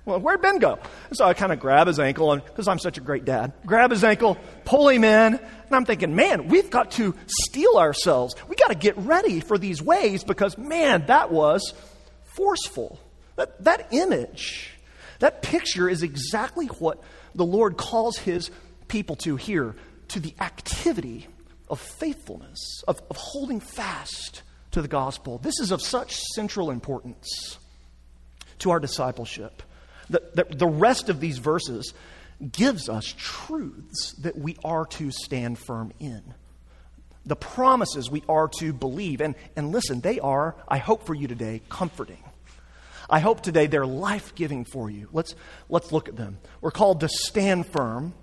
Well, 0.06 0.20
where'd 0.20 0.42
Ben 0.42 0.58
go? 0.58 0.78
And 1.08 1.16
so 1.16 1.24
I 1.24 1.32
kind 1.32 1.50
of 1.50 1.60
grab 1.60 1.86
his 1.86 1.98
ankle, 1.98 2.36
because 2.36 2.68
I'm 2.68 2.78
such 2.78 2.98
a 2.98 3.00
great 3.00 3.24
dad, 3.24 3.52
grab 3.64 3.90
his 3.90 4.04
ankle, 4.04 4.36
pull 4.64 4.88
him 4.90 5.02
in, 5.02 5.34
and 5.34 5.40
I'm 5.70 5.86
thinking, 5.86 6.14
man, 6.14 6.48
we've 6.48 6.68
got 6.68 6.90
to 6.92 7.14
steel 7.26 7.76
ourselves. 7.76 8.34
We 8.46 8.56
got 8.56 8.68
to 8.68 8.74
get 8.74 8.98
ready 8.98 9.40
for 9.40 9.56
these 9.56 9.80
waves 9.80 10.22
because, 10.22 10.58
man, 10.58 11.06
that 11.06 11.30
was 11.30 11.72
forceful. 12.24 13.00
That, 13.36 13.64
that 13.64 13.88
image, 13.92 14.74
that 15.20 15.40
picture 15.42 15.88
is 15.88 16.02
exactly 16.02 16.66
what 16.66 17.02
the 17.34 17.46
Lord 17.46 17.78
calls 17.78 18.18
his 18.18 18.50
people 18.88 19.16
to 19.16 19.36
here 19.36 19.74
to 20.08 20.20
the 20.20 20.34
activity 20.38 21.26
of 21.68 21.80
faithfulness, 21.80 22.82
of, 22.86 23.00
of 23.08 23.16
holding 23.16 23.58
fast 23.58 24.42
to 24.72 24.82
the 24.82 24.88
gospel. 24.88 25.38
This 25.38 25.58
is 25.60 25.72
of 25.72 25.80
such 25.80 26.14
central 26.34 26.70
importance 26.70 27.58
to 28.58 28.70
our 28.70 28.78
discipleship. 28.78 29.62
The, 30.10 30.46
the, 30.50 30.66
rest 30.66 31.08
of 31.08 31.20
these 31.20 31.38
verses 31.38 31.94
gives 32.52 32.88
us 32.88 33.14
truths 33.16 34.12
that 34.18 34.36
we 34.36 34.56
are 34.64 34.86
to 34.86 35.10
stand 35.10 35.58
firm 35.58 35.92
in. 35.98 36.22
The 37.26 37.36
promises 37.36 38.10
we 38.10 38.22
are 38.28 38.48
to 38.58 38.72
believe. 38.72 39.20
And, 39.20 39.34
and 39.56 39.72
listen, 39.72 40.00
they 40.00 40.20
are, 40.20 40.56
I 40.68 40.78
hope 40.78 41.06
for 41.06 41.14
you 41.14 41.26
today, 41.26 41.62
comforting. 41.70 42.22
I 43.08 43.20
hope 43.20 43.40
today 43.40 43.66
they're 43.66 43.86
life 43.86 44.34
giving 44.34 44.64
for 44.64 44.90
you. 44.90 45.08
Let's, 45.12 45.34
let's 45.68 45.92
look 45.92 46.08
at 46.08 46.16
them. 46.16 46.38
We're 46.60 46.70
called 46.70 47.00
to 47.00 47.08
stand 47.08 47.66
firm 47.66 48.14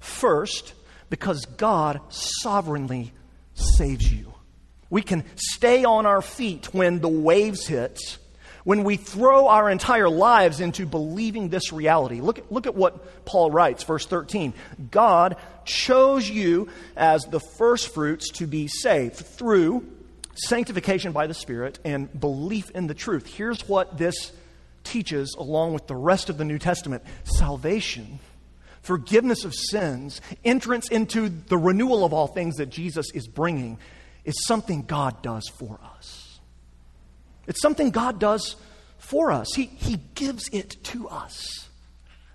first 0.00 0.74
because 1.10 1.44
God 1.44 2.00
sovereignly 2.08 3.12
saves 3.54 4.12
you. 4.12 4.32
We 4.90 5.02
can 5.02 5.24
stay 5.34 5.84
on 5.84 6.06
our 6.06 6.22
feet 6.22 6.72
when 6.72 7.00
the 7.00 7.08
waves 7.08 7.66
hit 7.66 8.18
when 8.66 8.82
we 8.82 8.96
throw 8.96 9.46
our 9.46 9.70
entire 9.70 10.08
lives 10.08 10.58
into 10.58 10.86
believing 10.86 11.50
this 11.50 11.72
reality. 11.72 12.20
Look, 12.20 12.44
look 12.50 12.66
at 12.66 12.74
what 12.74 13.24
Paul 13.24 13.52
writes, 13.52 13.84
verse 13.84 14.06
13. 14.06 14.54
God 14.90 15.36
chose 15.64 16.28
you 16.28 16.68
as 16.96 17.22
the 17.26 17.38
firstfruits 17.38 18.30
to 18.30 18.48
be 18.48 18.66
saved 18.66 19.14
through 19.14 19.86
sanctification 20.34 21.12
by 21.12 21.28
the 21.28 21.32
Spirit 21.32 21.78
and 21.84 22.20
belief 22.20 22.72
in 22.72 22.88
the 22.88 22.94
truth. 22.94 23.28
Here's 23.28 23.68
what 23.68 23.98
this 23.98 24.32
teaches 24.82 25.36
along 25.38 25.72
with 25.72 25.86
the 25.86 25.94
rest 25.94 26.28
of 26.28 26.36
the 26.36 26.44
New 26.44 26.58
Testament 26.58 27.04
salvation 27.22 28.18
forgiveness 28.82 29.44
of 29.44 29.54
sins, 29.54 30.20
entrance 30.44 30.88
into 30.88 31.28
the 31.28 31.58
renewal 31.58 32.04
of 32.04 32.12
all 32.12 32.26
things 32.26 32.56
that 32.56 32.70
Jesus 32.70 33.12
is 33.14 33.28
bringing, 33.28 33.78
is 34.24 34.44
something 34.44 34.82
God 34.82 35.22
does 35.22 35.48
for 35.48 35.78
us. 35.96 36.25
It's 37.46 37.60
something 37.60 37.90
God 37.90 38.18
does 38.18 38.56
for 38.98 39.30
us. 39.30 39.54
He, 39.54 39.64
he 39.64 39.98
gives 40.14 40.48
it 40.48 40.82
to 40.84 41.08
us 41.08 41.68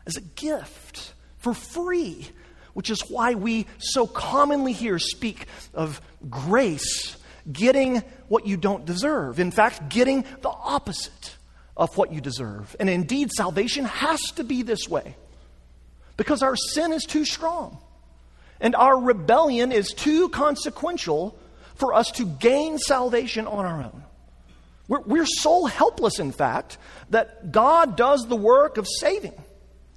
as 0.05 0.17
a 0.17 0.21
gift 0.21 1.13
for 1.37 1.53
free, 1.53 2.29
which 2.73 2.89
is 2.89 3.01
why 3.09 3.33
we 3.33 3.67
so 3.77 4.07
commonly 4.07 4.73
here 4.73 4.99
speak 4.99 5.47
of 5.73 6.01
grace, 6.29 7.17
getting 7.51 7.97
what 8.27 8.47
you 8.47 8.57
don't 8.57 8.85
deserve. 8.85 9.39
In 9.39 9.51
fact, 9.51 9.89
getting 9.89 10.23
the 10.41 10.49
opposite 10.49 11.35
of 11.75 11.97
what 11.97 12.13
you 12.13 12.21
deserve. 12.21 12.75
And 12.79 12.89
indeed, 12.89 13.31
salvation 13.31 13.85
has 13.85 14.19
to 14.35 14.43
be 14.43 14.61
this 14.61 14.87
way 14.87 15.15
because 16.17 16.43
our 16.43 16.55
sin 16.55 16.93
is 16.93 17.03
too 17.03 17.25
strong 17.25 17.79
and 18.59 18.75
our 18.75 18.99
rebellion 18.99 19.71
is 19.71 19.91
too 19.91 20.29
consequential 20.29 21.37
for 21.75 21.93
us 21.93 22.11
to 22.11 22.25
gain 22.25 22.77
salvation 22.77 23.47
on 23.47 23.65
our 23.65 23.81
own. 23.81 24.03
We're, 24.91 24.99
we're 24.99 25.25
so 25.25 25.63
helpless, 25.67 26.19
in 26.19 26.33
fact, 26.33 26.77
that 27.11 27.53
God 27.53 27.95
does 27.95 28.27
the 28.27 28.35
work 28.35 28.75
of 28.75 28.85
saving 28.99 29.41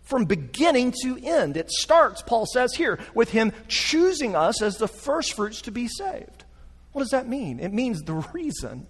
from 0.04 0.24
beginning 0.24 0.94
to 1.02 1.18
end. 1.20 1.56
It 1.56 1.68
starts, 1.68 2.22
Paul 2.22 2.46
says 2.46 2.74
here, 2.74 3.00
with 3.12 3.28
Him 3.28 3.52
choosing 3.66 4.36
us 4.36 4.62
as 4.62 4.76
the 4.76 4.86
firstfruits 4.86 5.62
to 5.62 5.72
be 5.72 5.88
saved. 5.88 6.44
What 6.92 7.02
does 7.02 7.10
that 7.10 7.26
mean? 7.26 7.58
It 7.58 7.72
means 7.72 8.02
the 8.02 8.24
reason, 8.32 8.86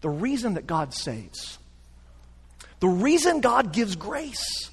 the 0.00 0.08
reason 0.10 0.54
that 0.54 0.66
God 0.66 0.92
saves, 0.92 1.56
the 2.80 2.88
reason 2.88 3.40
God 3.40 3.72
gives 3.72 3.94
grace, 3.94 4.70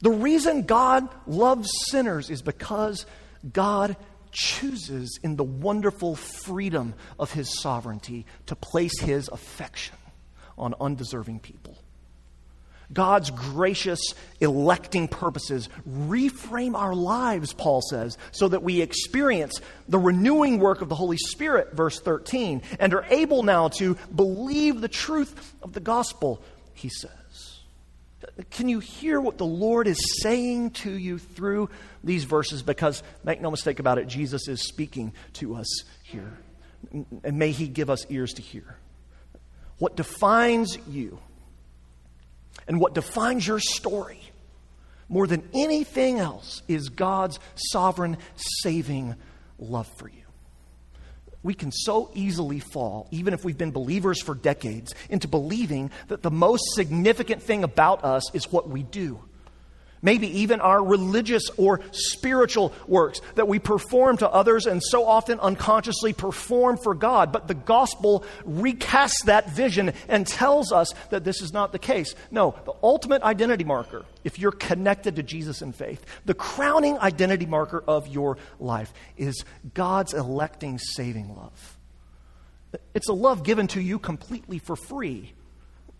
the 0.00 0.10
reason 0.10 0.62
God 0.62 1.06
loves 1.26 1.70
sinners 1.90 2.30
is 2.30 2.40
because 2.40 3.04
God 3.52 3.94
chooses 4.32 5.18
in 5.22 5.36
the 5.36 5.44
wonderful 5.44 6.16
freedom 6.16 6.94
of 7.18 7.32
his 7.32 7.60
sovereignty 7.60 8.26
to 8.46 8.56
place 8.56 9.00
his 9.00 9.28
affection 9.28 9.96
on 10.58 10.74
undeserving 10.80 11.40
people. 11.40 11.76
God's 12.92 13.30
gracious 13.30 14.14
electing 14.40 15.08
purposes 15.08 15.68
reframe 15.88 16.76
our 16.76 16.94
lives, 16.94 17.52
Paul 17.52 17.82
says, 17.82 18.16
so 18.30 18.48
that 18.48 18.62
we 18.62 18.80
experience 18.80 19.60
the 19.88 19.98
renewing 19.98 20.58
work 20.58 20.82
of 20.82 20.88
the 20.88 20.94
Holy 20.94 21.16
Spirit, 21.16 21.72
verse 21.72 21.98
13, 22.00 22.62
and 22.78 22.94
are 22.94 23.04
able 23.10 23.42
now 23.42 23.68
to 23.68 23.96
believe 24.14 24.80
the 24.80 24.88
truth 24.88 25.54
of 25.62 25.72
the 25.72 25.80
gospel, 25.80 26.40
he 26.74 26.88
says. 26.88 27.10
Can 28.50 28.68
you 28.68 28.80
hear 28.80 29.20
what 29.20 29.38
the 29.38 29.46
Lord 29.46 29.86
is 29.86 29.98
saying 30.22 30.72
to 30.72 30.90
you 30.90 31.18
through 31.18 31.70
these 32.04 32.24
verses? 32.24 32.62
Because, 32.62 33.02
make 33.24 33.40
no 33.40 33.50
mistake 33.50 33.78
about 33.78 33.98
it, 33.98 34.06
Jesus 34.06 34.48
is 34.48 34.66
speaking 34.66 35.12
to 35.34 35.54
us 35.54 35.84
here. 36.02 36.38
And 36.92 37.38
may 37.38 37.50
He 37.50 37.68
give 37.68 37.88
us 37.88 38.06
ears 38.10 38.34
to 38.34 38.42
hear. 38.42 38.76
What 39.78 39.96
defines 39.96 40.78
you 40.88 41.18
and 42.68 42.80
what 42.80 42.94
defines 42.94 43.46
your 43.46 43.60
story 43.60 44.20
more 45.08 45.26
than 45.26 45.48
anything 45.54 46.18
else 46.18 46.62
is 46.68 46.88
God's 46.88 47.38
sovereign, 47.54 48.16
saving 48.36 49.14
love 49.58 49.86
for 49.96 50.08
you 50.08 50.25
we 51.46 51.54
can 51.54 51.70
so 51.70 52.10
easily 52.12 52.58
fall, 52.58 53.08
even 53.10 53.32
if 53.32 53.44
we've 53.44 53.56
been 53.56 53.70
believers 53.70 54.20
for 54.20 54.34
decades, 54.34 54.94
into 55.08 55.28
believing 55.28 55.90
that 56.08 56.22
the 56.22 56.30
most 56.30 56.74
significant 56.74 57.42
thing 57.42 57.62
about 57.64 58.04
us 58.04 58.34
is 58.34 58.50
what 58.52 58.68
we 58.68 58.82
do 58.82 59.18
maybe 60.06 60.28
even 60.42 60.60
our 60.60 60.82
religious 60.82 61.50
or 61.56 61.80
spiritual 61.90 62.72
works 62.86 63.20
that 63.34 63.48
we 63.48 63.58
perform 63.58 64.16
to 64.16 64.30
others 64.30 64.64
and 64.64 64.80
so 64.80 65.04
often 65.04 65.40
unconsciously 65.40 66.12
perform 66.12 66.76
for 66.76 66.94
God. 66.94 67.32
But 67.32 67.48
the 67.48 67.54
gospel 67.54 68.24
recasts 68.48 69.24
that 69.24 69.50
vision 69.50 69.92
and 70.08 70.24
tells 70.24 70.70
us 70.70 70.94
that 71.10 71.24
this 71.24 71.42
is 71.42 71.52
not 71.52 71.72
the 71.72 71.80
case. 71.80 72.14
No, 72.30 72.54
the 72.64 72.72
ultimate 72.84 73.22
identity 73.22 73.64
marker, 73.64 74.04
if 74.22 74.38
you're 74.38 74.52
connected 74.52 75.16
to 75.16 75.24
Jesus 75.24 75.60
in 75.60 75.72
faith, 75.72 76.06
the 76.24 76.34
crowning 76.34 76.96
identity 76.98 77.46
marker 77.46 77.82
of 77.88 78.06
your 78.06 78.38
life 78.60 78.94
is 79.16 79.44
God's 79.74 80.14
electing 80.14 80.78
saving 80.78 81.34
love. 81.34 81.76
It's 82.94 83.08
a 83.08 83.12
love 83.12 83.42
given 83.42 83.66
to 83.68 83.80
you 83.80 83.98
completely 83.98 84.60
for 84.60 84.76
free 84.76 85.32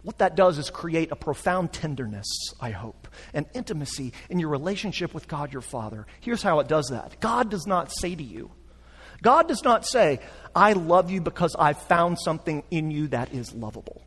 what 0.06 0.18
that 0.18 0.36
does 0.36 0.56
is 0.56 0.70
create 0.70 1.10
a 1.10 1.16
profound 1.16 1.72
tenderness, 1.72 2.28
I 2.60 2.70
hope, 2.70 3.08
and 3.34 3.44
intimacy 3.54 4.12
in 4.30 4.38
your 4.38 4.50
relationship 4.50 5.12
with 5.12 5.26
God 5.26 5.52
your 5.52 5.62
Father. 5.62 6.06
Here's 6.20 6.44
how 6.44 6.60
it 6.60 6.68
does 6.68 6.86
that 6.92 7.18
God 7.18 7.50
does 7.50 7.66
not 7.66 7.90
say 7.92 8.14
to 8.14 8.22
you, 8.22 8.52
God 9.20 9.48
does 9.48 9.64
not 9.64 9.84
say, 9.84 10.20
I 10.54 10.74
love 10.74 11.10
you 11.10 11.20
because 11.20 11.56
I 11.58 11.72
found 11.72 12.20
something 12.20 12.62
in 12.70 12.92
you 12.92 13.08
that 13.08 13.34
is 13.34 13.52
lovable. 13.52 14.00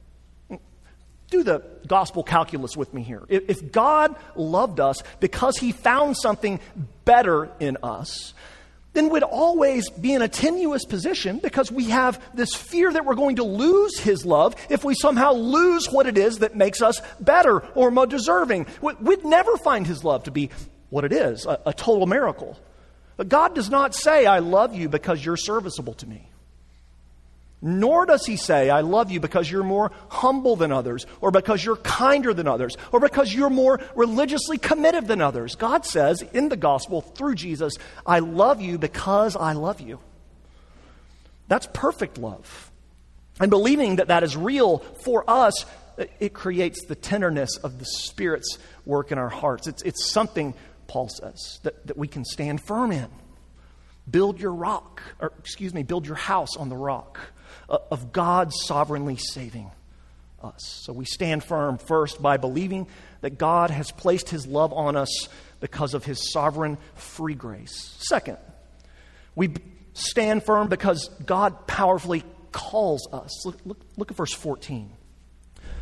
Do 1.31 1.43
the 1.43 1.63
gospel 1.85 2.23
calculus 2.23 2.77
with 2.77 2.93
me 2.93 3.03
here. 3.03 3.25
If 3.27 3.73
God 3.73 4.15
loved 4.37 4.79
us 4.79 5.03
because 5.19 5.57
he 5.57 5.73
found 5.73 6.15
something 6.15 6.61
better 7.03 7.51
in 7.59 7.75
us, 7.83 8.33
then 8.99 9.09
we'd 9.09 9.23
always 9.23 9.89
be 9.89 10.13
in 10.13 10.21
a 10.21 10.27
tenuous 10.27 10.83
position 10.83 11.39
because 11.39 11.71
we 11.71 11.85
have 11.85 12.21
this 12.33 12.53
fear 12.53 12.91
that 12.91 13.05
we're 13.05 13.15
going 13.15 13.37
to 13.37 13.45
lose 13.45 13.97
His 13.97 14.25
love 14.25 14.57
if 14.69 14.83
we 14.83 14.93
somehow 14.93 15.31
lose 15.31 15.87
what 15.89 16.05
it 16.05 16.17
is 16.17 16.39
that 16.39 16.57
makes 16.57 16.81
us 16.81 17.01
better 17.17 17.59
or 17.75 17.91
more 17.91 18.07
deserving. 18.07 18.67
We'd 18.81 19.23
never 19.23 19.55
find 19.55 19.87
His 19.87 20.03
love 20.03 20.23
to 20.23 20.31
be 20.31 20.49
what 20.89 21.05
it 21.05 21.13
is 21.13 21.45
a, 21.45 21.61
a 21.67 21.73
total 21.73 22.07
miracle. 22.07 22.59
But 23.15 23.29
God 23.29 23.55
does 23.55 23.69
not 23.69 23.95
say, 23.95 24.25
I 24.25 24.39
love 24.39 24.75
you 24.75 24.89
because 24.89 25.23
you're 25.23 25.37
serviceable 25.37 25.93
to 25.93 26.07
me. 26.07 26.29
Nor 27.61 28.05
does 28.05 28.25
he 28.25 28.37
say, 28.37 28.69
I 28.69 28.81
love 28.81 29.11
you 29.11 29.19
because 29.19 29.51
you're 29.51 29.63
more 29.63 29.91
humble 30.07 30.55
than 30.55 30.71
others, 30.71 31.05
or 31.19 31.29
because 31.29 31.63
you're 31.63 31.75
kinder 31.75 32.33
than 32.33 32.47
others, 32.47 32.77
or 32.93 33.01
because 33.01 33.33
you're 33.33 33.49
more 33.49 33.81
religiously 33.95 34.57
committed 34.57 35.07
than 35.07 35.19
others. 35.19 35.55
God 35.55 35.85
says 35.85 36.21
in 36.21 36.47
the 36.47 36.55
gospel 36.55 37.01
through 37.01 37.35
Jesus, 37.35 37.73
I 38.05 38.19
love 38.19 38.61
you 38.61 38.77
because 38.77 39.35
I 39.35 39.53
love 39.53 39.81
you. 39.81 39.99
That's 41.49 41.67
perfect 41.73 42.17
love. 42.17 42.71
And 43.41 43.49
believing 43.49 43.97
that 43.97 44.07
that 44.07 44.23
is 44.23 44.37
real 44.37 44.79
for 45.03 45.29
us, 45.29 45.65
it 46.19 46.33
creates 46.33 46.85
the 46.85 46.95
tenderness 46.95 47.57
of 47.57 47.77
the 47.79 47.85
Spirit's 47.85 48.57
work 48.85 49.11
in 49.11 49.17
our 49.17 49.29
hearts. 49.29 49.67
It's, 49.67 49.81
it's 49.81 50.11
something, 50.11 50.53
Paul 50.87 51.09
says, 51.09 51.59
that, 51.63 51.87
that 51.87 51.97
we 51.97 52.07
can 52.07 52.23
stand 52.23 52.61
firm 52.61 52.93
in. 52.93 53.09
Build 54.09 54.39
your 54.39 54.53
rock, 54.53 55.01
or 55.19 55.33
excuse 55.39 55.73
me, 55.73 55.83
build 55.83 56.07
your 56.07 56.15
house 56.15 56.55
on 56.55 56.69
the 56.69 56.77
rock 56.77 57.19
Uh, 57.69 57.77
of 57.91 58.11
God 58.11 58.51
sovereignly 58.53 59.17
saving 59.17 59.71
us. 60.41 60.81
So 60.83 60.93
we 60.93 61.05
stand 61.05 61.43
firm 61.43 61.77
first 61.77 62.21
by 62.21 62.37
believing 62.37 62.87
that 63.21 63.37
God 63.37 63.69
has 63.69 63.91
placed 63.91 64.29
his 64.29 64.47
love 64.47 64.73
on 64.73 64.95
us 64.95 65.27
because 65.59 65.93
of 65.93 66.05
his 66.05 66.31
sovereign 66.31 66.77
free 66.95 67.35
grace. 67.35 67.95
Second, 67.99 68.37
we 69.35 69.53
stand 69.93 70.43
firm 70.43 70.67
because 70.67 71.09
God 71.25 71.67
powerfully 71.67 72.23
calls 72.51 73.07
us. 73.11 73.45
Look, 73.45 73.57
look, 73.65 73.81
look 73.97 74.11
at 74.11 74.17
verse 74.17 74.33
14. 74.33 74.89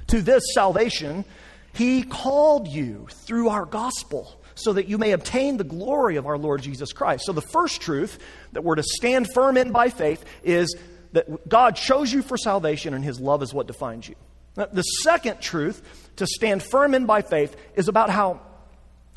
To 0.07 0.21
this 0.21 0.43
salvation, 0.53 1.25
he 1.74 2.03
called 2.03 2.67
you 2.67 3.07
through 3.25 3.50
our 3.50 3.65
gospel 3.65 4.41
so 4.55 4.74
that 4.74 4.88
you 4.88 4.97
may 4.97 5.12
obtain 5.12 5.57
the 5.57 5.63
glory 5.63 6.15
of 6.15 6.25
our 6.25 6.38
Lord 6.38 6.62
Jesus 6.62 6.91
Christ. 6.91 7.25
So, 7.25 7.33
the 7.33 7.41
first 7.41 7.81
truth 7.81 8.17
that 8.53 8.63
we're 8.63 8.75
to 8.75 8.83
stand 8.83 9.27
firm 9.33 9.57
in 9.57 9.71
by 9.71 9.89
faith 9.89 10.25
is 10.43 10.75
that 11.14 11.48
God 11.48 11.76
chose 11.76 12.12
you 12.12 12.22
for 12.22 12.38
salvation 12.38 12.94
and 12.94 13.04
his 13.04 13.20
love 13.20 13.42
is 13.44 13.54
what 13.54 13.68
defines 13.68 14.08
you. 14.08 14.16
Now, 14.56 14.68
the 14.72 14.82
second 14.82 15.40
truth 15.40 16.10
to 16.18 16.26
stand 16.26 16.64
firm 16.64 16.94
in 16.94 17.06
by 17.06 17.22
faith 17.22 17.56
is 17.76 17.88
about 17.88 18.10
how 18.10 18.42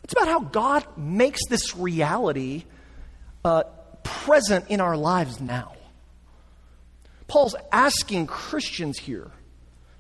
it's 0.05 0.13
about 0.13 0.29
how 0.29 0.41
God 0.41 0.85
makes 0.97 1.41
this 1.49 1.77
reality 1.77 2.65
uh, 3.45 3.65
present 4.03 4.67
in 4.69 4.81
our 4.81 4.97
lives 4.97 5.41
now. 5.41 5.75
Paul's 7.27 7.55
asking 7.71 8.27
Christians 8.27 8.99
here 8.99 9.31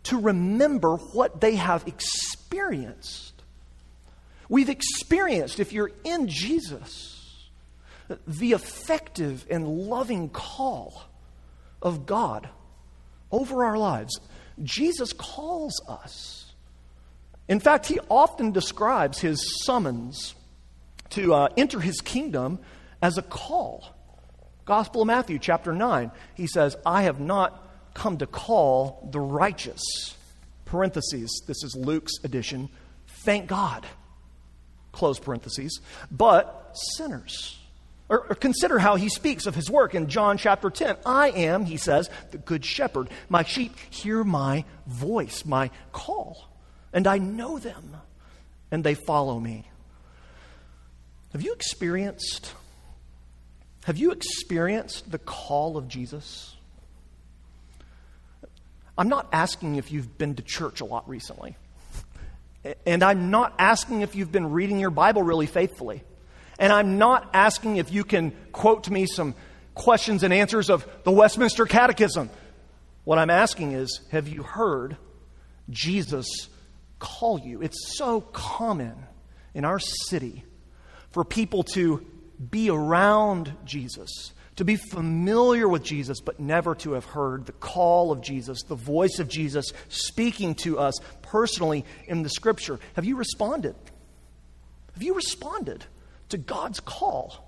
to 0.04 0.18
remember 0.18 0.96
what 0.96 1.40
they 1.40 1.56
have 1.56 1.86
experienced. 1.86 3.42
We've 4.48 4.70
experienced, 4.70 5.60
if 5.60 5.72
you're 5.72 5.92
in 6.02 6.26
Jesus, 6.28 7.48
the 8.26 8.52
effective 8.52 9.46
and 9.48 9.68
loving 9.68 10.28
call 10.30 11.04
of 11.82 12.06
God 12.06 12.48
over 13.30 13.64
our 13.64 13.78
lives. 13.78 14.18
Jesus 14.62 15.12
calls 15.12 15.80
us. 15.88 16.52
In 17.48 17.60
fact, 17.60 17.86
he 17.86 17.98
often 18.08 18.52
describes 18.52 19.18
his 19.18 19.64
summons 19.64 20.34
to 21.10 21.34
uh, 21.34 21.48
enter 21.56 21.80
his 21.80 22.00
kingdom 22.00 22.58
as 23.02 23.18
a 23.18 23.22
call. 23.22 23.94
Gospel 24.64 25.02
of 25.02 25.06
Matthew, 25.08 25.38
chapter 25.38 25.72
9, 25.72 26.12
he 26.34 26.46
says, 26.46 26.76
I 26.86 27.02
have 27.02 27.18
not 27.18 27.68
come 27.94 28.18
to 28.18 28.26
call 28.26 29.08
the 29.10 29.20
righteous. 29.20 29.82
Parentheses, 30.64 31.42
this 31.48 31.64
is 31.64 31.74
Luke's 31.76 32.12
edition. 32.22 32.68
Thank 33.24 33.48
God. 33.48 33.86
Close 34.92 35.18
parentheses. 35.18 35.80
But 36.10 36.76
sinners. 36.96 37.59
Or, 38.10 38.26
or, 38.28 38.34
consider 38.34 38.80
how 38.80 38.96
he 38.96 39.08
speaks 39.08 39.46
of 39.46 39.54
his 39.54 39.70
work 39.70 39.94
in 39.94 40.08
John 40.08 40.36
chapter 40.36 40.68
10. 40.68 40.96
I 41.06 41.30
am, 41.30 41.64
he 41.64 41.76
says, 41.76 42.10
the 42.32 42.38
good 42.38 42.64
shepherd. 42.64 43.08
My 43.28 43.44
sheep 43.44 43.76
hear 43.88 44.24
my 44.24 44.64
voice, 44.86 45.44
my 45.44 45.70
call, 45.92 46.50
and 46.92 47.06
I 47.06 47.18
know 47.18 47.58
them, 47.60 47.96
and 48.72 48.82
they 48.82 48.94
follow 48.94 49.38
me. 49.38 49.64
Have 51.32 51.42
you 51.42 51.52
experienced 51.52 52.52
have 53.84 53.96
you 53.96 54.10
experienced 54.10 55.10
the 55.10 55.18
call 55.18 55.76
of 55.76 55.88
Jesus? 55.88 56.54
I'm 58.98 59.08
not 59.08 59.28
asking 59.32 59.76
if 59.76 59.90
you've 59.90 60.18
been 60.18 60.34
to 60.34 60.42
church 60.42 60.80
a 60.80 60.84
lot 60.84 61.08
recently. 61.08 61.56
And 62.84 63.02
I'm 63.02 63.30
not 63.30 63.54
asking 63.58 64.02
if 64.02 64.14
you've 64.14 64.30
been 64.30 64.50
reading 64.50 64.78
your 64.78 64.90
Bible 64.90 65.22
really 65.22 65.46
faithfully. 65.46 66.02
And 66.60 66.74
I'm 66.74 66.98
not 66.98 67.30
asking 67.32 67.76
if 67.76 67.90
you 67.90 68.04
can 68.04 68.32
quote 68.52 68.84
to 68.84 68.92
me 68.92 69.06
some 69.06 69.34
questions 69.74 70.22
and 70.22 70.32
answers 70.32 70.68
of 70.68 70.86
the 71.04 71.10
Westminster 71.10 71.64
Catechism. 71.64 72.28
What 73.04 73.18
I'm 73.18 73.30
asking 73.30 73.72
is 73.72 74.02
have 74.12 74.28
you 74.28 74.42
heard 74.42 74.98
Jesus 75.70 76.26
call 76.98 77.40
you? 77.40 77.62
It's 77.62 77.96
so 77.96 78.20
common 78.20 78.94
in 79.54 79.64
our 79.64 79.78
city 79.78 80.44
for 81.12 81.24
people 81.24 81.62
to 81.62 82.06
be 82.50 82.68
around 82.68 83.54
Jesus, 83.64 84.32
to 84.56 84.64
be 84.64 84.76
familiar 84.76 85.66
with 85.66 85.82
Jesus, 85.82 86.20
but 86.20 86.40
never 86.40 86.74
to 86.76 86.92
have 86.92 87.06
heard 87.06 87.46
the 87.46 87.52
call 87.52 88.12
of 88.12 88.20
Jesus, 88.20 88.62
the 88.64 88.74
voice 88.74 89.18
of 89.18 89.28
Jesus 89.28 89.72
speaking 89.88 90.54
to 90.56 90.78
us 90.78 90.94
personally 91.22 91.86
in 92.06 92.22
the 92.22 92.28
scripture. 92.28 92.78
Have 92.96 93.06
you 93.06 93.16
responded? 93.16 93.74
Have 94.92 95.02
you 95.02 95.14
responded? 95.14 95.86
To 96.30 96.38
God's 96.38 96.80
call. 96.80 97.46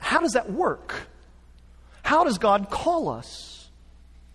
How 0.00 0.20
does 0.20 0.32
that 0.32 0.50
work? 0.50 1.08
How 2.02 2.24
does 2.24 2.38
God 2.38 2.70
call 2.70 3.08
us? 3.08 3.68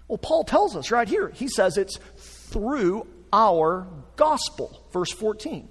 Well, 0.08 0.18
Paul 0.18 0.44
tells 0.44 0.76
us 0.76 0.92
right 0.92 1.08
here. 1.08 1.30
He 1.30 1.48
says 1.48 1.78
it's 1.78 1.98
through 2.18 3.06
our 3.32 3.88
gospel, 4.16 4.84
verse 4.92 5.12
14. 5.12 5.68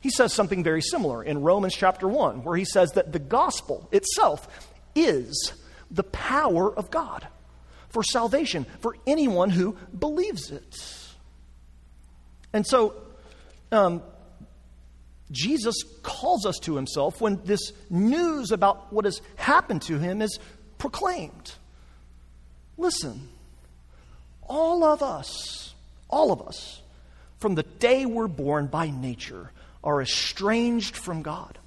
He 0.00 0.10
says 0.10 0.34
something 0.34 0.62
very 0.62 0.82
similar 0.82 1.22
in 1.24 1.40
Romans 1.40 1.74
chapter 1.74 2.06
1, 2.06 2.44
where 2.44 2.56
he 2.56 2.66
says 2.66 2.92
that 2.92 3.12
the 3.12 3.18
gospel 3.18 3.88
itself 3.90 4.68
is 4.94 5.54
the 5.90 6.02
power 6.02 6.74
of 6.74 6.90
God 6.90 7.26
for 7.88 8.02
salvation 8.02 8.66
for 8.80 8.96
anyone 9.06 9.48
who 9.48 9.78
believes 9.98 10.50
it. 10.50 10.76
And 12.52 12.66
so, 12.66 12.94
um, 13.72 14.02
Jesus 15.30 15.74
calls 16.02 16.46
us 16.46 16.58
to 16.60 16.76
himself 16.76 17.20
when 17.20 17.40
this 17.44 17.72
news 17.90 18.50
about 18.52 18.92
what 18.92 19.04
has 19.04 19.20
happened 19.36 19.82
to 19.82 19.98
him 19.98 20.20
is 20.20 20.38
proclaimed. 20.78 21.52
Listen, 22.76 23.28
all 24.42 24.84
of 24.84 25.02
us, 25.02 25.74
all 26.08 26.32
of 26.32 26.42
us, 26.46 26.82
from 27.38 27.54
the 27.54 27.62
day 27.62 28.06
we're 28.06 28.28
born 28.28 28.66
by 28.66 28.90
nature, 28.90 29.50
are 29.82 30.02
estranged 30.02 30.96
from 30.96 31.22
God. 31.22 31.58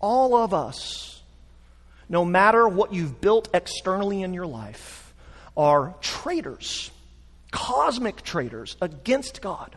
All 0.00 0.36
of 0.36 0.52
us, 0.52 1.22
no 2.08 2.24
matter 2.24 2.68
what 2.68 2.92
you've 2.92 3.20
built 3.20 3.48
externally 3.54 4.22
in 4.22 4.34
your 4.34 4.46
life, 4.46 5.14
are 5.56 5.94
traitors, 6.00 6.90
cosmic 7.50 8.22
traitors 8.22 8.76
against 8.80 9.40
God, 9.40 9.76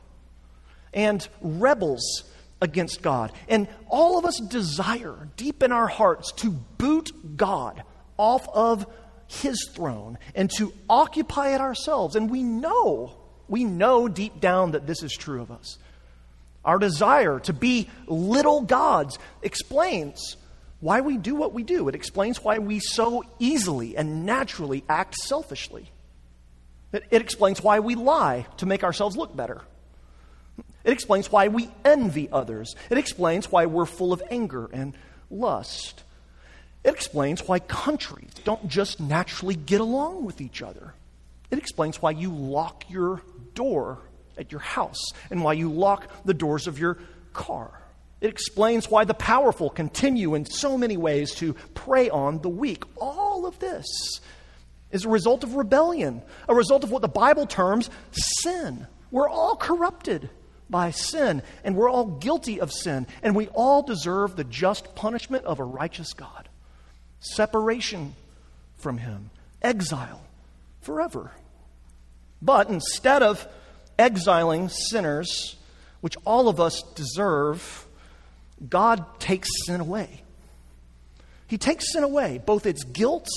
and 0.94 1.28
rebels 1.42 2.24
against 2.62 3.02
God. 3.02 3.32
And 3.48 3.68
all 3.88 4.18
of 4.18 4.26
us 4.26 4.40
desire 4.40 5.30
deep 5.38 5.64
in 5.64 5.72
our 5.72 5.88
hearts 5.88 6.32
to 6.38 6.52
boot 6.52 7.38
God 7.38 7.84
off 8.18 8.48
of 8.50 8.86
his 9.28 9.70
throne 9.74 10.18
and 10.36 10.50
to 10.58 10.74
occupy 10.90 11.54
it 11.54 11.62
ourselves. 11.62 12.16
And 12.16 12.30
we 12.30 12.44
know, 12.44 13.14
we 13.48 13.64
know 13.64 14.08
deep 14.08 14.40
down 14.40 14.72
that 14.72 14.88
this 14.88 15.04
is 15.04 15.14
true 15.14 15.42
of 15.42 15.52
us. 15.52 15.78
Our 16.66 16.80
desire 16.80 17.40
to 17.42 17.54
be 17.54 17.90
little 18.08 18.62
gods 18.62 19.20
explains 19.42 20.36
why 20.80 21.02
we 21.02 21.18
do 21.18 21.36
what 21.36 21.54
we 21.54 21.64
do. 21.64 21.88
It 21.88 21.96
explains 21.96 22.44
why 22.44 22.60
we 22.60 22.80
so 22.80 23.24
easily 23.40 23.96
and 23.96 24.26
naturally 24.26 24.84
act 24.90 25.16
selfishly. 25.16 25.90
It, 26.92 27.04
it 27.10 27.22
explains 27.22 27.62
why 27.62 27.80
we 27.80 27.96
lie 27.96 28.46
to 28.58 28.66
make 28.66 28.84
ourselves 28.84 29.18
look 29.18 29.36
better. 29.36 29.62
It 30.84 30.94
explains 30.94 31.32
why 31.32 31.48
we 31.48 31.70
envy 31.84 32.30
others. 32.32 32.76
It 32.90 32.98
explains 32.98 33.52
why 33.52 33.66
we're 33.66 33.86
full 33.86 34.14
of 34.14 34.24
anger 34.30 34.70
and 34.72 34.96
lust. 35.30 36.04
It 36.84 36.94
explains 36.94 37.48
why 37.48 37.60
countries 37.60 38.32
don't 38.44 38.68
just 38.70 39.00
naturally 39.00 39.56
get 39.56 39.82
along 39.82 40.26
with 40.26 40.40
each 40.40 40.62
other. 40.62 40.94
It 41.52 41.58
explains 41.58 42.02
why 42.02 42.12
you 42.12 42.32
lock 42.32 42.86
your 42.90 43.22
door 43.54 44.00
at 44.38 44.52
your 44.52 44.62
house 44.62 45.04
and 45.30 45.44
why 45.44 45.54
you 45.54 45.72
lock 45.72 46.10
the 46.26 46.34
doors 46.34 46.68
of 46.68 46.80
your 46.80 47.00
car. 47.34 47.82
It 48.22 48.30
explains 48.30 48.90
why 48.90 49.04
the 49.06 49.14
powerful 49.14 49.70
continue 49.70 50.36
in 50.36 50.46
so 50.46 50.78
many 50.78 50.98
ways 50.98 51.36
to 51.36 51.54
prey 51.74 52.10
on 52.10 52.42
the 52.42 52.50
weak. 52.50 52.84
All 53.00 53.46
of 53.46 53.60
this 53.60 53.86
is 54.92 55.06
a 55.06 55.10
result 55.10 55.44
of 55.44 55.56
rebellion, 55.56 56.22
a 56.48 56.56
result 56.56 56.84
of 56.84 56.92
what 56.92 57.02
the 57.02 57.08
Bible 57.08 57.46
terms 57.46 57.90
sin. 58.12 58.88
We're 59.12 59.30
all 59.30 59.56
corrupted 59.56 60.30
by 60.70 60.92
sin, 60.92 61.42
and 61.64 61.76
we're 61.76 61.90
all 61.90 62.06
guilty 62.06 62.60
of 62.60 62.72
sin, 62.72 63.08
and 63.24 63.36
we 63.36 63.48
all 63.50 63.82
deserve 63.82 64.36
the 64.36 64.44
just 64.44 64.96
punishment 64.96 65.46
of 65.46 65.60
a 65.60 65.64
righteous 65.64 66.14
God 66.14 66.50
separation 67.20 68.16
from 68.78 68.98
Him, 68.98 69.30
exile 69.62 70.22
forever. 70.82 71.32
But 72.42 72.70
instead 72.70 73.24
of 73.24 73.48
exiling 73.98 74.70
sinners, 74.70 75.56
which 76.02 76.16
all 76.26 76.48
of 76.48 76.60
us 76.60 76.84
deserve, 76.96 77.88
God 78.70 79.20
takes 79.20 79.50
sin 79.66 79.82
away. 79.82 80.22
He 81.48 81.58
takes 81.58 81.92
sin 81.92 82.04
away, 82.04 82.42
both 82.46 82.66
its 82.66 82.84
guilt 82.84 83.28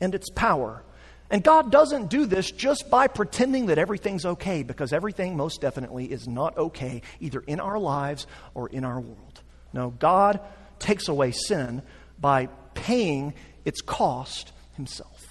and 0.00 0.14
its 0.14 0.30
power. 0.30 0.82
And 1.30 1.42
God 1.42 1.72
doesn't 1.72 2.10
do 2.10 2.26
this 2.26 2.50
just 2.50 2.90
by 2.90 3.08
pretending 3.08 3.66
that 3.66 3.78
everything's 3.78 4.26
okay, 4.26 4.62
because 4.62 4.92
everything 4.92 5.36
most 5.36 5.60
definitely 5.60 6.04
is 6.04 6.28
not 6.28 6.56
okay, 6.56 7.02
either 7.18 7.40
in 7.40 7.60
our 7.60 7.78
lives 7.78 8.26
or 8.54 8.68
in 8.68 8.84
our 8.84 9.00
world. 9.00 9.40
No, 9.72 9.90
God 9.90 10.40
takes 10.78 11.08
away 11.08 11.32
sin 11.32 11.82
by 12.20 12.46
paying 12.74 13.34
its 13.64 13.80
cost 13.80 14.52
himself. 14.76 15.26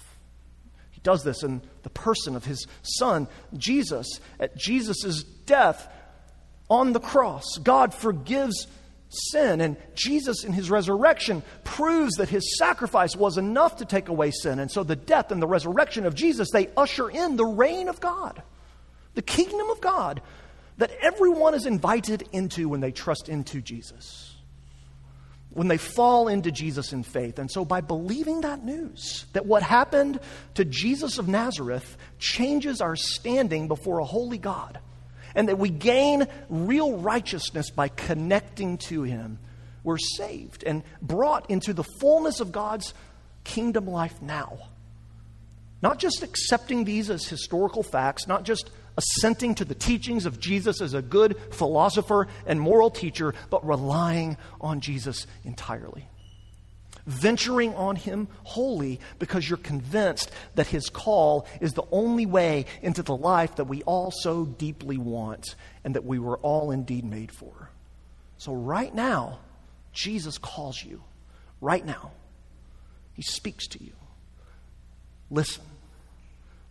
He 0.90 1.00
does 1.02 1.22
this 1.22 1.42
in 1.42 1.62
the 1.82 1.90
person 1.90 2.34
of 2.34 2.44
his 2.44 2.66
son, 2.82 3.28
Jesus. 3.56 4.20
At 4.40 4.56
Jesus' 4.56 5.22
death 5.22 5.88
on 6.68 6.92
the 6.92 7.00
cross, 7.00 7.44
God 7.62 7.94
forgives 7.94 8.66
sin. 9.14 9.60
And 9.60 9.76
Jesus, 9.94 10.44
in 10.44 10.52
his 10.52 10.70
resurrection, 10.70 11.42
proves 11.64 12.14
that 12.16 12.28
his 12.28 12.58
sacrifice 12.58 13.16
was 13.16 13.38
enough 13.38 13.76
to 13.76 13.84
take 13.84 14.08
away 14.08 14.30
sin. 14.30 14.58
And 14.58 14.70
so 14.70 14.82
the 14.82 14.96
death 14.96 15.30
and 15.30 15.40
the 15.40 15.46
resurrection 15.46 16.06
of 16.06 16.14
Jesus, 16.14 16.50
they 16.50 16.68
usher 16.76 17.08
in 17.10 17.36
the 17.36 17.46
reign 17.46 17.88
of 17.88 18.00
God, 18.00 18.42
the 19.14 19.22
kingdom 19.22 19.70
of 19.70 19.80
God 19.80 20.20
that 20.78 20.90
everyone 21.00 21.54
is 21.54 21.66
invited 21.66 22.28
into 22.32 22.68
when 22.68 22.80
they 22.80 22.92
trust 22.92 23.28
into 23.28 23.60
Jesus. 23.60 24.34
When 25.50 25.68
they 25.68 25.78
fall 25.78 26.26
into 26.26 26.50
Jesus 26.50 26.92
in 26.92 27.04
faith. 27.04 27.38
And 27.38 27.48
so, 27.48 27.64
by 27.64 27.80
believing 27.80 28.40
that 28.40 28.64
news, 28.64 29.24
that 29.34 29.46
what 29.46 29.62
happened 29.62 30.18
to 30.54 30.64
Jesus 30.64 31.18
of 31.18 31.28
Nazareth 31.28 31.96
changes 32.18 32.80
our 32.80 32.96
standing 32.96 33.68
before 33.68 34.00
a 34.00 34.04
holy 34.04 34.38
God, 34.38 34.80
and 35.34 35.48
that 35.48 35.58
we 35.58 35.68
gain 35.70 36.26
real 36.48 36.98
righteousness 36.98 37.70
by 37.70 37.88
connecting 37.88 38.78
to 38.78 39.02
Him, 39.02 39.38
we're 39.82 39.98
saved 39.98 40.64
and 40.64 40.82
brought 41.02 41.50
into 41.50 41.72
the 41.72 41.84
fullness 41.84 42.40
of 42.40 42.52
God's 42.52 42.94
kingdom 43.44 43.86
life 43.86 44.20
now. 44.22 44.58
Not 45.82 45.98
just 45.98 46.22
accepting 46.22 46.84
these 46.84 47.10
as 47.10 47.26
historical 47.26 47.82
facts, 47.82 48.26
not 48.26 48.44
just 48.44 48.70
assenting 48.96 49.54
to 49.56 49.64
the 49.64 49.74
teachings 49.74 50.24
of 50.24 50.40
Jesus 50.40 50.80
as 50.80 50.94
a 50.94 51.02
good 51.02 51.36
philosopher 51.50 52.28
and 52.46 52.60
moral 52.60 52.90
teacher, 52.90 53.34
but 53.50 53.66
relying 53.66 54.36
on 54.60 54.80
Jesus 54.80 55.26
entirely 55.44 56.08
venturing 57.06 57.74
on 57.74 57.96
Him 57.96 58.28
wholly 58.42 59.00
because 59.18 59.48
you're 59.48 59.58
convinced 59.58 60.30
that 60.54 60.66
His 60.66 60.88
call 60.88 61.46
is 61.60 61.72
the 61.72 61.84
only 61.90 62.26
way 62.26 62.66
into 62.82 63.02
the 63.02 63.16
life 63.16 63.56
that 63.56 63.64
we 63.64 63.82
all 63.82 64.10
so 64.10 64.44
deeply 64.44 64.96
want 64.96 65.54
and 65.84 65.94
that 65.94 66.04
we 66.04 66.18
were 66.18 66.38
all 66.38 66.70
indeed 66.70 67.04
made 67.04 67.32
for. 67.32 67.70
So, 68.38 68.52
right 68.52 68.94
now, 68.94 69.38
Jesus 69.92 70.38
calls 70.38 70.82
you. 70.82 71.02
Right 71.60 71.84
now, 71.84 72.12
He 73.14 73.22
speaks 73.22 73.66
to 73.68 73.82
you. 73.82 73.92
Listen. 75.30 75.64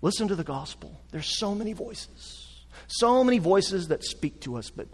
Listen 0.02 0.28
to 0.28 0.36
the 0.36 0.43
gospel. 0.43 1.00
There's 1.12 1.38
so 1.38 1.56
many 1.56 1.72
voices, 1.72 2.65
so 2.88 3.24
many 3.24 3.39
voices 3.39 3.88
that 3.88 4.04
speak 4.04 4.41
to 4.41 4.58
us, 4.58 4.69
but 4.69 4.88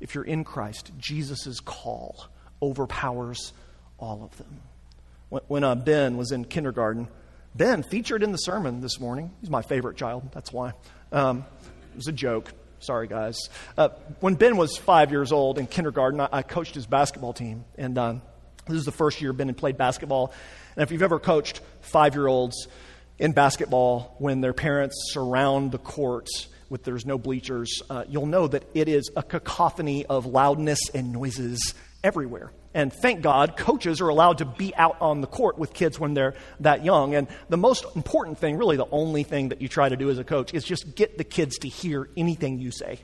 if 0.00 0.16
you're 0.16 0.24
in 0.24 0.42
Christ, 0.42 0.90
Jesus' 0.98 1.60
call 1.60 2.26
overpowers 2.60 3.52
all 4.00 4.24
of 4.24 4.36
them 4.36 4.60
when 5.30 5.64
uh, 5.64 5.74
Ben 5.74 6.16
was 6.16 6.32
in 6.32 6.44
kindergarten. 6.44 7.08
Ben 7.54 7.82
featured 7.82 8.22
in 8.22 8.32
the 8.32 8.38
sermon 8.38 8.80
this 8.80 9.00
morning. 9.00 9.32
He's 9.40 9.50
my 9.50 9.62
favorite 9.62 9.96
child. 9.96 10.30
That's 10.32 10.52
why. 10.52 10.72
Um, 11.12 11.44
it 11.92 11.96
was 11.96 12.08
a 12.08 12.12
joke. 12.12 12.52
Sorry, 12.80 13.08
guys. 13.08 13.36
Uh, 13.76 13.88
when 14.20 14.34
Ben 14.34 14.56
was 14.56 14.76
five 14.76 15.10
years 15.10 15.32
old 15.32 15.58
in 15.58 15.66
kindergarten, 15.66 16.20
I, 16.20 16.28
I 16.30 16.42
coached 16.42 16.74
his 16.74 16.86
basketball 16.86 17.32
team. 17.32 17.64
And 17.76 17.98
um, 17.98 18.22
this 18.66 18.76
is 18.76 18.84
the 18.84 18.92
first 18.92 19.20
year 19.20 19.32
Ben 19.32 19.48
had 19.48 19.56
played 19.56 19.76
basketball. 19.76 20.32
And 20.76 20.82
if 20.82 20.92
you've 20.92 21.02
ever 21.02 21.18
coached 21.18 21.60
five 21.80 22.14
year 22.14 22.26
olds 22.26 22.68
in 23.18 23.32
basketball 23.32 24.14
when 24.18 24.40
their 24.40 24.52
parents 24.52 24.94
surround 25.12 25.72
the 25.72 25.78
courts 25.78 26.46
with 26.70 26.84
there's 26.84 27.04
no 27.04 27.18
bleachers, 27.18 27.82
uh, 27.90 28.04
you'll 28.08 28.26
know 28.26 28.46
that 28.46 28.64
it 28.74 28.88
is 28.88 29.10
a 29.16 29.22
cacophony 29.22 30.06
of 30.06 30.26
loudness 30.26 30.88
and 30.94 31.12
noises 31.12 31.74
everywhere. 32.02 32.52
And 32.74 32.92
thank 32.92 33.22
God, 33.22 33.56
coaches 33.56 34.00
are 34.00 34.08
allowed 34.08 34.38
to 34.38 34.44
be 34.44 34.74
out 34.76 34.98
on 35.00 35.20
the 35.20 35.26
court 35.26 35.58
with 35.58 35.72
kids 35.72 35.98
when 35.98 36.14
they're 36.14 36.34
that 36.60 36.84
young. 36.84 37.14
And 37.14 37.26
the 37.48 37.56
most 37.56 37.84
important 37.96 38.38
thing, 38.38 38.56
really 38.56 38.76
the 38.76 38.88
only 38.90 39.22
thing 39.22 39.48
that 39.48 39.62
you 39.62 39.68
try 39.68 39.88
to 39.88 39.96
do 39.96 40.10
as 40.10 40.18
a 40.18 40.24
coach, 40.24 40.54
is 40.54 40.64
just 40.64 40.94
get 40.94 41.18
the 41.18 41.24
kids 41.24 41.58
to 41.58 41.68
hear 41.68 42.08
anything 42.16 42.58
you 42.58 42.70
say. 42.70 43.00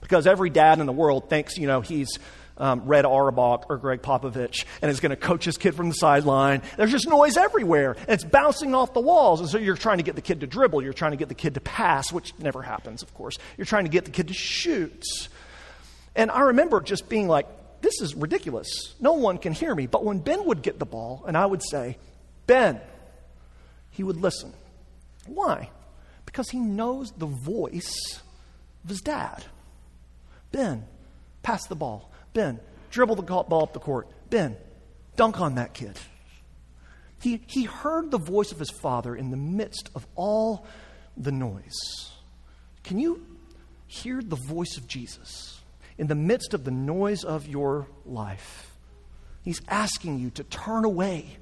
Because 0.00 0.26
every 0.26 0.50
dad 0.50 0.80
in 0.80 0.86
the 0.86 0.92
world 0.92 1.30
thinks, 1.30 1.56
you 1.56 1.66
know, 1.66 1.80
he's 1.80 2.18
um, 2.56 2.82
Red 2.86 3.04
Auerbach 3.04 3.66
or 3.68 3.78
Gregg 3.78 4.02
Popovich 4.02 4.64
and 4.80 4.90
is 4.90 5.00
going 5.00 5.10
to 5.10 5.16
coach 5.16 5.44
his 5.44 5.58
kid 5.58 5.74
from 5.74 5.88
the 5.88 5.94
sideline. 5.94 6.62
There's 6.76 6.90
just 6.90 7.08
noise 7.08 7.36
everywhere. 7.36 7.92
And 7.92 8.10
it's 8.10 8.24
bouncing 8.24 8.74
off 8.74 8.94
the 8.94 9.00
walls. 9.00 9.40
And 9.40 9.48
so 9.48 9.58
you're 9.58 9.76
trying 9.76 9.98
to 9.98 10.04
get 10.04 10.14
the 10.14 10.22
kid 10.22 10.40
to 10.40 10.46
dribble. 10.46 10.82
You're 10.82 10.92
trying 10.92 11.12
to 11.12 11.16
get 11.16 11.28
the 11.28 11.34
kid 11.34 11.54
to 11.54 11.60
pass, 11.60 12.12
which 12.12 12.32
never 12.38 12.62
happens, 12.62 13.02
of 13.02 13.12
course. 13.14 13.38
You're 13.56 13.64
trying 13.66 13.84
to 13.84 13.90
get 13.90 14.04
the 14.04 14.10
kid 14.10 14.28
to 14.28 14.34
shoot. 14.34 15.04
And 16.14 16.30
I 16.30 16.42
remember 16.42 16.80
just 16.80 17.08
being 17.08 17.28
like, 17.28 17.46
this 17.84 18.00
is 18.00 18.14
ridiculous. 18.14 18.94
No 18.98 19.12
one 19.12 19.36
can 19.36 19.52
hear 19.52 19.74
me. 19.74 19.86
But 19.86 20.04
when 20.04 20.18
Ben 20.18 20.46
would 20.46 20.62
get 20.62 20.78
the 20.78 20.86
ball 20.86 21.22
and 21.28 21.36
I 21.36 21.44
would 21.44 21.62
say, 21.62 21.98
Ben, 22.46 22.80
he 23.90 24.02
would 24.02 24.16
listen. 24.16 24.54
Why? 25.26 25.68
Because 26.24 26.48
he 26.48 26.58
knows 26.58 27.12
the 27.12 27.26
voice 27.26 28.22
of 28.82 28.88
his 28.88 29.02
dad. 29.02 29.44
Ben, 30.50 30.86
pass 31.42 31.66
the 31.66 31.74
ball. 31.74 32.10
Ben, 32.32 32.58
dribble 32.90 33.16
the 33.16 33.22
ball 33.22 33.62
up 33.62 33.74
the 33.74 33.80
court. 33.80 34.08
Ben, 34.30 34.56
dunk 35.16 35.40
on 35.40 35.56
that 35.56 35.74
kid. 35.74 35.98
He, 37.20 37.42
he 37.46 37.64
heard 37.64 38.10
the 38.10 38.18
voice 38.18 38.50
of 38.50 38.58
his 38.58 38.70
father 38.70 39.14
in 39.14 39.30
the 39.30 39.36
midst 39.36 39.90
of 39.94 40.06
all 40.14 40.66
the 41.18 41.32
noise. 41.32 42.12
Can 42.82 42.98
you 42.98 43.26
hear 43.86 44.22
the 44.22 44.36
voice 44.36 44.78
of 44.78 44.88
Jesus? 44.88 45.53
In 45.98 46.06
the 46.06 46.14
midst 46.14 46.54
of 46.54 46.64
the 46.64 46.70
noise 46.70 47.24
of 47.24 47.46
your 47.46 47.86
life. 48.04 48.74
He's 49.42 49.60
asking 49.68 50.18
you 50.18 50.30
to 50.30 50.44
turn 50.44 50.84
away 50.84 51.36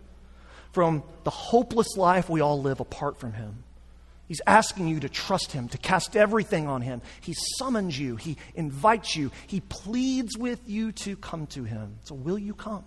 from 0.72 1.02
the 1.24 1.30
hopeless 1.30 1.96
life 1.96 2.28
we 2.28 2.40
all 2.40 2.60
live 2.60 2.80
apart 2.80 3.18
from 3.18 3.32
Him. 3.32 3.64
He's 4.26 4.40
asking 4.46 4.88
you 4.88 5.00
to 5.00 5.08
trust 5.08 5.52
Him, 5.52 5.68
to 5.68 5.78
cast 5.78 6.16
everything 6.16 6.66
on 6.66 6.80
Him. 6.80 7.02
He 7.20 7.34
summons 7.58 7.98
you, 7.98 8.16
He 8.16 8.36
invites 8.54 9.14
you, 9.14 9.30
He 9.46 9.60
pleads 9.60 10.36
with 10.36 10.60
you 10.68 10.92
to 10.92 11.16
come 11.16 11.46
to 11.48 11.64
Him. 11.64 11.96
So, 12.04 12.14
will 12.14 12.38
you 12.38 12.54
come? 12.54 12.84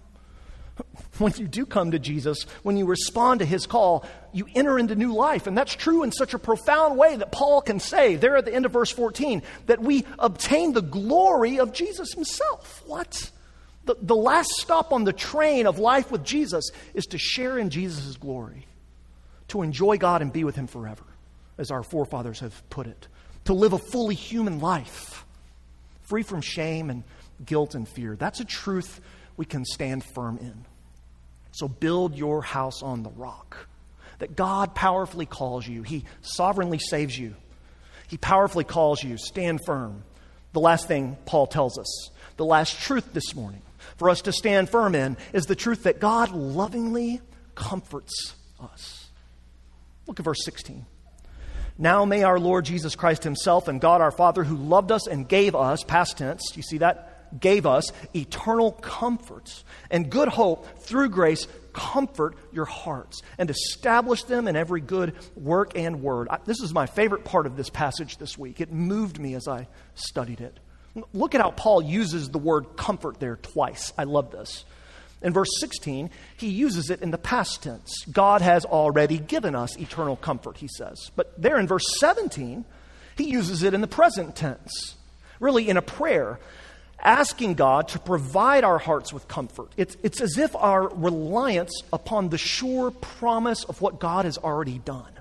when 1.17 1.33
you 1.37 1.47
do 1.47 1.65
come 1.65 1.91
to 1.91 1.99
Jesus, 1.99 2.43
when 2.63 2.77
you 2.77 2.85
respond 2.85 3.39
to 3.39 3.45
his 3.45 3.65
call, 3.65 4.05
you 4.33 4.47
enter 4.55 4.77
into 4.77 4.95
new 4.95 5.13
life. 5.13 5.47
And 5.47 5.57
that's 5.57 5.75
true 5.75 6.03
in 6.03 6.11
such 6.11 6.33
a 6.33 6.39
profound 6.39 6.97
way 6.97 7.15
that 7.15 7.31
Paul 7.31 7.61
can 7.61 7.79
say 7.79 8.15
there 8.15 8.35
at 8.35 8.45
the 8.45 8.53
end 8.53 8.65
of 8.65 8.73
verse 8.73 8.91
14 8.91 9.41
that 9.67 9.81
we 9.81 10.05
obtain 10.19 10.73
the 10.73 10.81
glory 10.81 11.59
of 11.59 11.73
Jesus 11.73 12.13
himself. 12.13 12.83
What? 12.85 13.31
The, 13.85 13.95
the 14.01 14.15
last 14.15 14.49
stop 14.51 14.91
on 14.91 15.03
the 15.03 15.13
train 15.13 15.67
of 15.67 15.79
life 15.79 16.11
with 16.11 16.23
Jesus 16.23 16.69
is 16.93 17.05
to 17.07 17.17
share 17.17 17.57
in 17.57 17.69
Jesus' 17.69 18.17
glory, 18.17 18.65
to 19.49 19.61
enjoy 19.61 19.97
God 19.97 20.21
and 20.21 20.33
be 20.33 20.43
with 20.43 20.55
him 20.55 20.67
forever, 20.67 21.03
as 21.57 21.71
our 21.71 21.83
forefathers 21.83 22.39
have 22.39 22.67
put 22.69 22.87
it, 22.87 23.07
to 23.45 23.53
live 23.53 23.73
a 23.73 23.77
fully 23.77 24.15
human 24.15 24.59
life, 24.59 25.23
free 26.01 26.23
from 26.23 26.41
shame 26.41 26.89
and 26.89 27.03
guilt 27.45 27.75
and 27.75 27.87
fear. 27.87 28.15
That's 28.15 28.39
a 28.39 28.45
truth 28.45 28.99
we 29.37 29.45
can 29.45 29.65
stand 29.65 30.03
firm 30.03 30.37
in. 30.37 30.65
So 31.51 31.67
build 31.67 32.15
your 32.15 32.41
house 32.41 32.81
on 32.83 33.03
the 33.03 33.09
rock. 33.09 33.67
That 34.19 34.35
God 34.35 34.75
powerfully 34.75 35.25
calls 35.25 35.67
you, 35.67 35.83
He 35.83 36.05
sovereignly 36.21 36.79
saves 36.79 37.17
you. 37.17 37.35
He 38.07 38.17
powerfully 38.17 38.63
calls 38.63 39.03
you. 39.03 39.17
Stand 39.17 39.59
firm. 39.65 40.03
The 40.53 40.59
last 40.59 40.87
thing 40.87 41.17
Paul 41.25 41.47
tells 41.47 41.77
us, 41.77 42.09
the 42.37 42.45
last 42.45 42.79
truth 42.79 43.11
this 43.13 43.35
morning 43.35 43.61
for 43.97 44.09
us 44.09 44.21
to 44.21 44.31
stand 44.31 44.69
firm 44.69 44.95
in, 44.95 45.17
is 45.33 45.45
the 45.45 45.55
truth 45.55 45.83
that 45.83 45.99
God 45.99 46.31
lovingly 46.31 47.21
comforts 47.55 48.35
us. 48.59 49.09
Look 50.07 50.19
at 50.19 50.25
verse 50.25 50.43
16. 50.43 50.85
Now 51.77 52.05
may 52.05 52.23
our 52.23 52.39
Lord 52.39 52.65
Jesus 52.65 52.95
Christ 52.95 53.23
Himself 53.23 53.67
and 53.67 53.81
God 53.81 54.01
our 54.01 54.11
Father, 54.11 54.43
who 54.43 54.55
loved 54.55 54.91
us 54.91 55.07
and 55.07 55.27
gave 55.27 55.55
us, 55.55 55.83
past 55.83 56.17
tense, 56.17 56.41
you 56.55 56.63
see 56.63 56.77
that? 56.79 57.14
Gave 57.39 57.65
us 57.65 57.91
eternal 58.13 58.71
comforts 58.71 59.63
and 59.89 60.09
good 60.09 60.27
hope 60.27 60.79
through 60.79 61.09
grace 61.09 61.47
comfort 61.73 62.35
your 62.53 62.65
hearts 62.65 63.21
and 63.37 63.49
establish 63.49 64.23
them 64.23 64.47
in 64.47 64.55
every 64.55 64.81
good 64.81 65.13
work 65.35 65.77
and 65.77 66.01
word. 66.01 66.27
I, 66.29 66.39
this 66.45 66.61
is 66.61 66.73
my 66.73 66.85
favorite 66.85 67.25
part 67.25 67.45
of 67.45 67.57
this 67.57 67.69
passage 67.69 68.17
this 68.17 68.37
week. 68.37 68.61
It 68.61 68.71
moved 68.71 69.19
me 69.19 69.35
as 69.35 69.47
I 69.47 69.67
studied 69.93 70.41
it. 70.41 70.57
Look 71.13 71.35
at 71.35 71.41
how 71.41 71.51
Paul 71.51 71.81
uses 71.81 72.29
the 72.29 72.37
word 72.37 72.77
comfort 72.77 73.19
there 73.19 73.35
twice. 73.35 73.91
I 73.97 74.05
love 74.05 74.31
this. 74.31 74.63
In 75.21 75.33
verse 75.33 75.49
16, 75.59 76.09
he 76.37 76.47
uses 76.47 76.89
it 76.89 77.01
in 77.01 77.11
the 77.11 77.17
past 77.17 77.63
tense. 77.63 78.05
God 78.11 78.41
has 78.41 78.63
already 78.63 79.17
given 79.17 79.55
us 79.55 79.77
eternal 79.77 80.15
comfort, 80.15 80.57
he 80.57 80.67
says. 80.67 81.11
But 81.15 81.41
there 81.41 81.57
in 81.57 81.67
verse 81.67 81.85
17, 81.99 82.63
he 83.17 83.29
uses 83.29 83.63
it 83.63 83.73
in 83.73 83.81
the 83.81 83.87
present 83.87 84.35
tense, 84.35 84.95
really 85.39 85.67
in 85.67 85.77
a 85.77 85.81
prayer 85.81 86.39
asking 86.99 87.53
God 87.55 87.89
to 87.89 87.99
provide 87.99 88.63
our 88.63 88.77
hearts 88.77 89.13
with 89.13 89.27
comfort. 89.27 89.71
It's, 89.77 89.95
it's 90.03 90.21
as 90.21 90.37
if 90.37 90.55
our 90.55 90.89
reliance 90.89 91.81
upon 91.93 92.29
the 92.29 92.37
sure 92.37 92.91
promise 92.91 93.63
of 93.65 93.81
what 93.81 93.99
God 93.99 94.25
has 94.25 94.37
already 94.37 94.79
done 94.79 95.11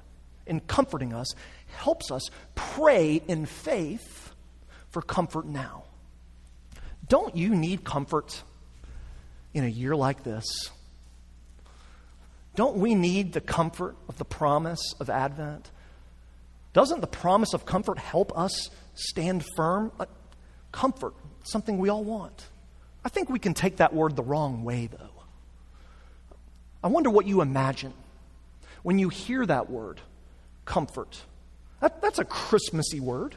in 0.46 0.60
comforting 0.60 1.12
us 1.12 1.34
helps 1.76 2.10
us 2.10 2.30
pray 2.54 3.20
in 3.26 3.46
faith 3.46 4.32
for 4.90 5.02
comfort 5.02 5.46
now. 5.46 5.84
Don't 7.08 7.36
you 7.36 7.54
need 7.54 7.84
comfort 7.84 8.42
in 9.52 9.64
a 9.64 9.68
year 9.68 9.94
like 9.94 10.22
this? 10.24 10.70
Don't 12.54 12.76
we 12.76 12.94
need 12.94 13.32
the 13.32 13.40
comfort 13.40 13.96
of 14.08 14.16
the 14.16 14.24
promise 14.24 14.94
of 15.00 15.10
Advent? 15.10 15.70
Doesn't 16.72 17.00
the 17.00 17.06
promise 17.06 17.52
of 17.52 17.66
comfort 17.66 17.98
help 17.98 18.36
us 18.38 18.70
stand 18.94 19.44
firm? 19.56 19.92
Comfort 20.72 21.14
something 21.44 21.78
we 21.78 21.88
all 21.88 22.04
want. 22.04 22.46
I 23.04 23.08
think 23.08 23.28
we 23.28 23.38
can 23.38 23.54
take 23.54 23.76
that 23.76 23.92
word 23.92 24.16
the 24.16 24.22
wrong 24.22 24.64
way, 24.64 24.88
though. 24.90 25.10
I 26.82 26.88
wonder 26.88 27.10
what 27.10 27.26
you 27.26 27.40
imagine 27.40 27.92
when 28.82 28.98
you 28.98 29.08
hear 29.08 29.44
that 29.46 29.70
word, 29.70 30.00
comfort. 30.64 31.22
That, 31.80 32.02
that's 32.02 32.18
a 32.18 32.24
Christmassy 32.24 33.00
word. 33.00 33.34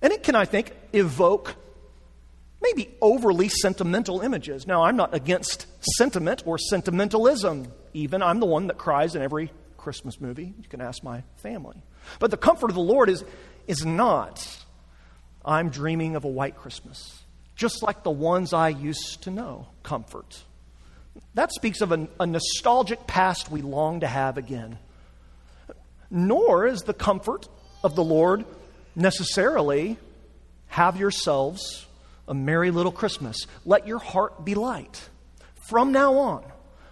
And 0.00 0.12
it 0.12 0.22
can, 0.22 0.34
I 0.34 0.44
think, 0.44 0.72
evoke 0.92 1.56
maybe 2.62 2.94
overly 3.00 3.48
sentimental 3.48 4.20
images. 4.20 4.66
Now, 4.66 4.84
I'm 4.84 4.96
not 4.96 5.14
against 5.14 5.66
sentiment 5.96 6.42
or 6.46 6.58
sentimentalism, 6.58 7.70
even. 7.92 8.22
I'm 8.22 8.40
the 8.40 8.46
one 8.46 8.68
that 8.68 8.78
cries 8.78 9.14
in 9.14 9.22
every 9.22 9.52
Christmas 9.76 10.20
movie. 10.20 10.54
You 10.58 10.68
can 10.68 10.80
ask 10.80 11.02
my 11.02 11.22
family. 11.36 11.76
But 12.18 12.30
the 12.30 12.38
comfort 12.38 12.70
of 12.70 12.74
the 12.74 12.80
Lord 12.80 13.10
is, 13.10 13.22
is 13.66 13.84
not 13.84 14.63
I'm 15.44 15.68
dreaming 15.68 16.16
of 16.16 16.24
a 16.24 16.28
white 16.28 16.56
Christmas, 16.56 17.22
just 17.54 17.82
like 17.82 18.02
the 18.02 18.10
ones 18.10 18.52
I 18.52 18.70
used 18.70 19.22
to 19.22 19.30
know, 19.30 19.66
comfort. 19.82 20.42
That 21.34 21.52
speaks 21.52 21.80
of 21.80 21.92
a, 21.92 22.08
a 22.18 22.26
nostalgic 22.26 23.06
past 23.06 23.50
we 23.50 23.60
long 23.60 24.00
to 24.00 24.06
have 24.06 24.38
again. 24.38 24.78
Nor 26.10 26.66
is 26.66 26.82
the 26.82 26.94
comfort 26.94 27.48
of 27.82 27.94
the 27.94 28.04
Lord 28.04 28.44
necessarily 28.96 29.98
have 30.68 30.96
yourselves 30.96 31.86
a 32.26 32.34
merry 32.34 32.70
little 32.70 32.92
Christmas. 32.92 33.46
Let 33.64 33.86
your 33.86 33.98
heart 33.98 34.44
be 34.44 34.54
light. 34.54 35.08
From 35.68 35.92
now 35.92 36.14
on, 36.14 36.44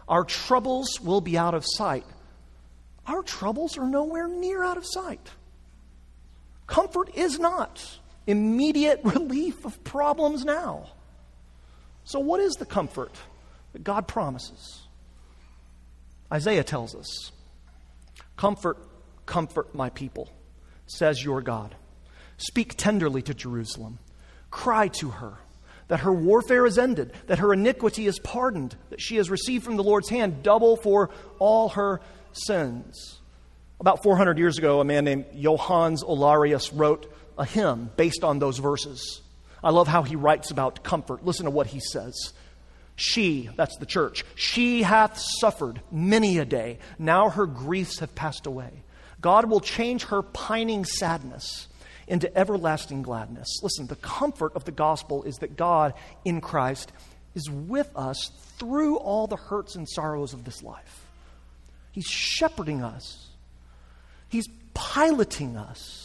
our 0.09 0.25
troubles 0.25 1.01
will 1.01 1.21
be 1.21 1.38
out 1.38 1.55
of 1.55 1.65
sight. 1.67 2.05
Our 3.07 3.23
troubles 3.23 3.79
are 3.79 3.87
nowhere 3.87 4.29
near 4.29 4.62
out 4.62 4.77
of 4.77 4.85
sight. 4.87 5.31
Comfort 6.67 7.15
is 7.15 7.38
not 7.38 7.99
immediate 8.27 9.01
relief 9.05 9.65
of 9.65 9.83
problems 9.85 10.45
now. 10.45 10.91
So, 12.05 12.19
what 12.19 12.41
is 12.41 12.55
the 12.55 12.67
comfort 12.67 13.15
that 13.73 13.85
God 13.85 14.09
promises? 14.09 14.83
Isaiah 16.33 16.65
tells 16.65 16.95
us 16.95 17.31
Comfort, 18.37 18.79
comfort 19.27 19.75
my 19.75 19.91
people, 19.91 20.29
says 20.87 21.23
your 21.23 21.43
God. 21.43 21.77
Speak 22.39 22.77
tenderly 22.77 23.23
to 23.23 23.35
Jerusalem. 23.35 23.99
Cry 24.51 24.89
to 24.89 25.11
her 25.11 25.39
that 25.93 26.01
her 26.01 26.13
warfare 26.13 26.65
is 26.65 26.79
ended, 26.79 27.13
that 27.27 27.39
her 27.39 27.53
iniquity 27.53 28.07
is 28.07 28.19
pardoned, 28.19 28.75
that 28.89 28.99
she 28.99 29.17
has 29.17 29.29
received 29.29 29.63
from 29.63 29.77
the 29.77 29.83
Lord's 29.83 30.09
hand 30.09 30.43
double 30.43 30.77
for 30.77 31.11
all 31.39 31.69
her 31.69 32.01
sins. 32.33 33.21
About 33.79 34.03
400 34.03 34.39
years 34.39 34.57
ago, 34.57 34.81
a 34.81 34.85
man 34.85 35.05
named 35.05 35.27
Johannes 35.39 36.03
Olearius 36.03 36.71
wrote 36.73 37.12
a 37.38 37.45
hymn 37.45 37.90
based 37.97 38.25
on 38.25 38.38
those 38.38 38.59
verses. 38.59 39.21
I 39.62 39.71
love 39.71 39.88
how 39.88 40.03
he 40.03 40.16
writes 40.16 40.51
about 40.51 40.83
comfort. 40.83 41.25
Listen 41.25 41.45
to 41.45 41.51
what 41.51 41.68
he 41.68 41.81
says. 41.81 42.33
She, 42.97 43.49
that's 43.57 43.77
the 43.79 43.87
church, 43.87 44.25
she 44.35 44.83
hath 44.83 45.18
suffered 45.18 45.81
many 45.90 46.38
a 46.38 46.45
day. 46.45 46.79
Now 46.99 47.31
her 47.31 47.47
griefs 47.47 48.01
have 48.01 48.14
passed 48.14 48.47
away. 48.47 48.71
God 49.21 49.49
will 49.49 49.61
change 49.61 50.05
her 50.05 50.23
pining 50.23 50.85
sadness 50.85 51.68
into 52.07 52.37
everlasting 52.37 53.03
gladness. 53.03 53.61
Listen, 53.62 53.87
the 53.87 53.97
comfort 53.97 54.55
of 54.55 54.64
the 54.64 54.73
gospel 54.73 55.23
is 55.23 55.37
that 55.37 55.57
God 55.57 55.95
in 56.25 56.40
Christ 56.40 56.92
is 57.35 57.49
with 57.49 57.90
us 57.97 58.31
through 58.59 58.97
all 58.97 59.27
the 59.27 59.37
hurts 59.37 59.77
and 59.77 59.88
sorrows 59.88 60.33
of 60.33 60.45
this 60.45 60.62
life. 60.62 61.07
He's 61.92 62.07
shepherding 62.07 62.83
us, 62.83 63.29
He's 64.29 64.49
piloting 64.75 65.57
us. 65.57 66.02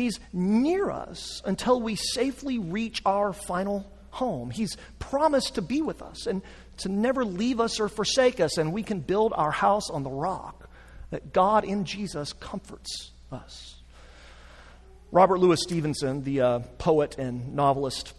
He's 0.00 0.18
near 0.32 0.90
us 0.90 1.42
until 1.44 1.78
we 1.78 1.94
safely 1.94 2.58
reach 2.58 3.02
our 3.04 3.34
final 3.34 3.90
home. 4.08 4.50
He's 4.50 4.78
promised 4.98 5.56
to 5.56 5.62
be 5.62 5.82
with 5.82 6.00
us 6.00 6.26
and 6.26 6.40
to 6.78 6.88
never 6.88 7.22
leave 7.22 7.60
us 7.60 7.78
or 7.78 7.90
forsake 7.90 8.40
us, 8.40 8.56
and 8.56 8.72
we 8.72 8.82
can 8.82 9.00
build 9.00 9.34
our 9.36 9.50
house 9.50 9.90
on 9.90 10.02
the 10.02 10.10
rock 10.10 10.70
that 11.10 11.34
God 11.34 11.64
in 11.64 11.84
Jesus 11.84 12.32
comforts 12.32 13.10
us. 13.30 13.76
Robert 15.12 15.38
Louis 15.38 15.60
Stevenson, 15.60 16.24
the 16.24 16.40
uh, 16.40 16.58
poet 16.78 17.18
and 17.18 17.54
novelist, 17.54 18.14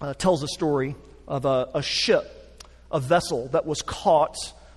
uh, 0.00 0.14
tells 0.14 0.44
a 0.44 0.48
story 0.48 0.94
of 1.26 1.46
a, 1.46 1.68
a, 1.74 1.82
ship, 1.82 2.62
a 2.92 3.00
vessel 3.00 3.48
that 3.48 3.66
was 3.66 3.82
caught 3.82 4.36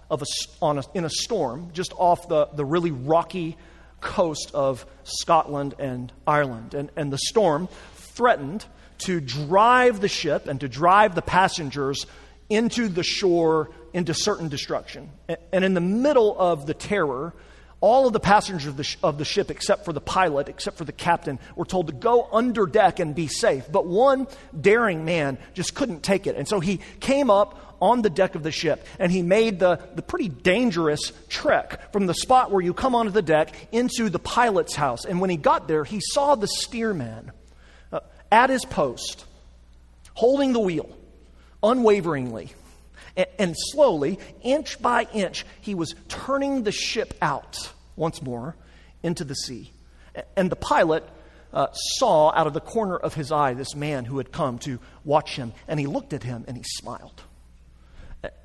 of 0.10 0.24
a, 0.24 0.65
a, 0.65 0.84
in 0.96 1.06
a 1.06 1.10
storm 1.10 1.70
just 1.74 1.93
off 1.98 2.28
the, 2.28 2.48
the 2.56 2.65
really 2.65 2.91
rocky 2.91 3.58
coast 4.01 4.51
of 4.53 4.86
Scotland 5.03 5.75
and 5.79 6.12
Ireland. 6.25 6.73
And, 6.73 6.91
and 6.95 7.12
the 7.12 7.17
storm 7.17 7.67
threatened 7.95 8.65
to 8.99 9.19
drive 9.19 10.01
the 10.01 10.07
ship 10.07 10.47
and 10.47 10.60
to 10.62 10.67
drive 10.67 11.15
the 11.15 11.21
passengers 11.21 12.05
into 12.49 12.88
the 12.88 13.03
shore 13.03 13.69
into 13.93 14.13
certain 14.13 14.47
destruction. 14.47 15.10
And 15.51 15.65
in 15.65 15.73
the 15.73 15.81
middle 15.81 16.38
of 16.39 16.65
the 16.65 16.73
terror, 16.73 17.33
all 17.79 18.07
of 18.07 18.13
the 18.13 18.19
passengers 18.19 18.65
of 18.65 18.77
the, 18.77 18.83
sh- 18.83 18.97
of 19.03 19.17
the 19.17 19.25
ship, 19.25 19.51
except 19.51 19.86
for 19.86 19.93
the 19.93 20.01
pilot, 20.01 20.49
except 20.49 20.77
for 20.77 20.86
the 20.86 20.91
captain, 20.91 21.39
were 21.55 21.65
told 21.65 21.88
to 21.88 21.93
go 21.93 22.27
under 22.31 22.65
deck 22.65 22.99
and 22.99 23.13
be 23.13 23.27
safe. 23.27 23.71
But 23.71 23.86
one 23.86 24.27
daring 24.60 25.05
man 25.05 25.38
just 25.53 25.75
couldn't 25.75 26.01
take 26.01 26.25
it. 26.25 26.36
And 26.36 26.47
so 26.47 26.60
he 26.60 26.79
came 26.99 27.29
up 27.29 27.66
on 27.81 28.01
the 28.01 28.09
deck 28.09 28.35
of 28.35 28.43
the 28.43 28.51
ship 28.51 28.85
and 28.99 29.11
he 29.11 29.21
made 29.21 29.59
the, 29.59 29.79
the 29.95 30.01
pretty 30.01 30.29
dangerous 30.29 31.11
trek 31.29 31.91
from 31.91 32.05
the 32.05 32.13
spot 32.13 32.51
where 32.51 32.61
you 32.61 32.73
come 32.73 32.95
onto 32.95 33.11
the 33.11 33.21
deck 33.21 33.53
into 33.71 34.09
the 34.09 34.19
pilot's 34.19 34.75
house. 34.75 35.05
And 35.05 35.19
when 35.19 35.29
he 35.29 35.37
got 35.37 35.67
there, 35.67 35.83
he 35.83 35.99
saw 36.01 36.35
the 36.35 36.47
steerman 36.47 37.31
uh, 37.91 37.99
at 38.31 38.49
his 38.49 38.65
post, 38.65 39.25
holding 40.13 40.53
the 40.53 40.59
wheel 40.59 40.89
unwaveringly. 41.63 42.53
And, 43.15 43.27
and 43.39 43.55
slowly, 43.57 44.19
inch 44.43 44.81
by 44.81 45.07
inch, 45.13 45.45
he 45.61 45.75
was 45.75 45.95
turning 46.07 46.63
the 46.63 46.71
ship 46.71 47.13
out 47.21 47.71
once 47.95 48.21
more 48.21 48.55
into 49.03 49.23
the 49.23 49.35
sea. 49.35 49.71
And 50.35 50.49
the 50.49 50.55
pilot 50.55 51.07
uh, 51.53 51.67
saw 51.73 52.31
out 52.33 52.47
of 52.47 52.53
the 52.53 52.59
corner 52.59 52.97
of 52.97 53.13
his 53.13 53.31
eye 53.31 53.53
this 53.53 53.75
man 53.75 54.05
who 54.05 54.17
had 54.17 54.31
come 54.31 54.59
to 54.59 54.79
watch 55.05 55.35
him, 55.35 55.53
and 55.67 55.79
he 55.79 55.87
looked 55.87 56.13
at 56.13 56.23
him 56.23 56.45
and 56.47 56.57
he 56.57 56.63
smiled. 56.63 57.23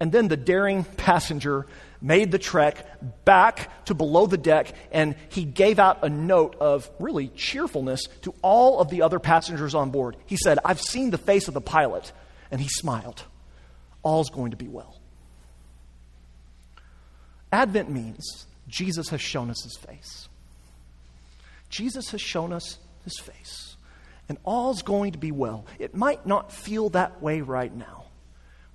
And 0.00 0.12
then 0.12 0.28
the 0.28 0.36
daring 0.36 0.84
passenger 0.84 1.66
made 2.00 2.32
the 2.32 2.38
trek 2.38 3.24
back 3.24 3.84
to 3.86 3.94
below 3.94 4.26
the 4.26 4.36
deck, 4.36 4.74
and 4.90 5.14
he 5.28 5.44
gave 5.44 5.78
out 5.78 6.02
a 6.02 6.08
note 6.08 6.56
of 6.60 6.90
really 6.98 7.28
cheerfulness 7.28 8.02
to 8.22 8.34
all 8.42 8.80
of 8.80 8.90
the 8.90 9.02
other 9.02 9.18
passengers 9.18 9.74
on 9.74 9.90
board. 9.90 10.16
He 10.26 10.36
said, 10.36 10.58
I've 10.64 10.80
seen 10.80 11.10
the 11.10 11.18
face 11.18 11.48
of 11.48 11.54
the 11.54 11.60
pilot, 11.60 12.12
and 12.50 12.60
he 12.60 12.68
smiled. 12.68 13.22
All's 14.02 14.30
going 14.30 14.50
to 14.50 14.56
be 14.56 14.68
well. 14.68 15.00
Advent 17.52 17.90
means 17.90 18.46
Jesus 18.66 19.10
has 19.10 19.20
shown 19.20 19.50
us 19.50 19.62
his 19.62 19.76
face. 19.76 20.28
Jesus 21.68 22.10
has 22.10 22.20
shown 22.20 22.52
us 22.52 22.78
his 23.04 23.18
face, 23.18 23.76
and 24.28 24.38
all's 24.44 24.82
going 24.82 25.12
to 25.12 25.18
be 25.18 25.30
well. 25.30 25.66
It 25.78 25.94
might 25.94 26.26
not 26.26 26.52
feel 26.52 26.90
that 26.90 27.22
way 27.22 27.40
right 27.40 27.74
now 27.74 28.01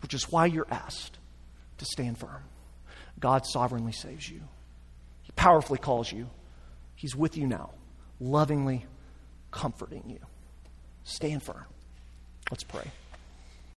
which 0.02 0.14
is 0.14 0.32
why 0.32 0.46
you're 0.46 0.68
asked 0.70 1.18
to 1.78 1.86
stand 1.86 2.18
firm. 2.18 2.44
God 3.20 3.46
sovereignly 3.46 3.92
saves 3.92 4.30
you, 4.30 4.42
He 5.24 5.32
powerfully 5.36 5.80
calls 5.80 6.12
you. 6.12 6.30
He's 6.96 7.16
with 7.16 7.38
you 7.38 7.46
now, 7.46 7.72
lovingly 8.20 8.86
comforting 9.52 10.04
you. 10.08 10.20
Stand 11.04 11.44
firm. 11.44 11.66
Let's 12.50 12.64
pray. 12.64 12.90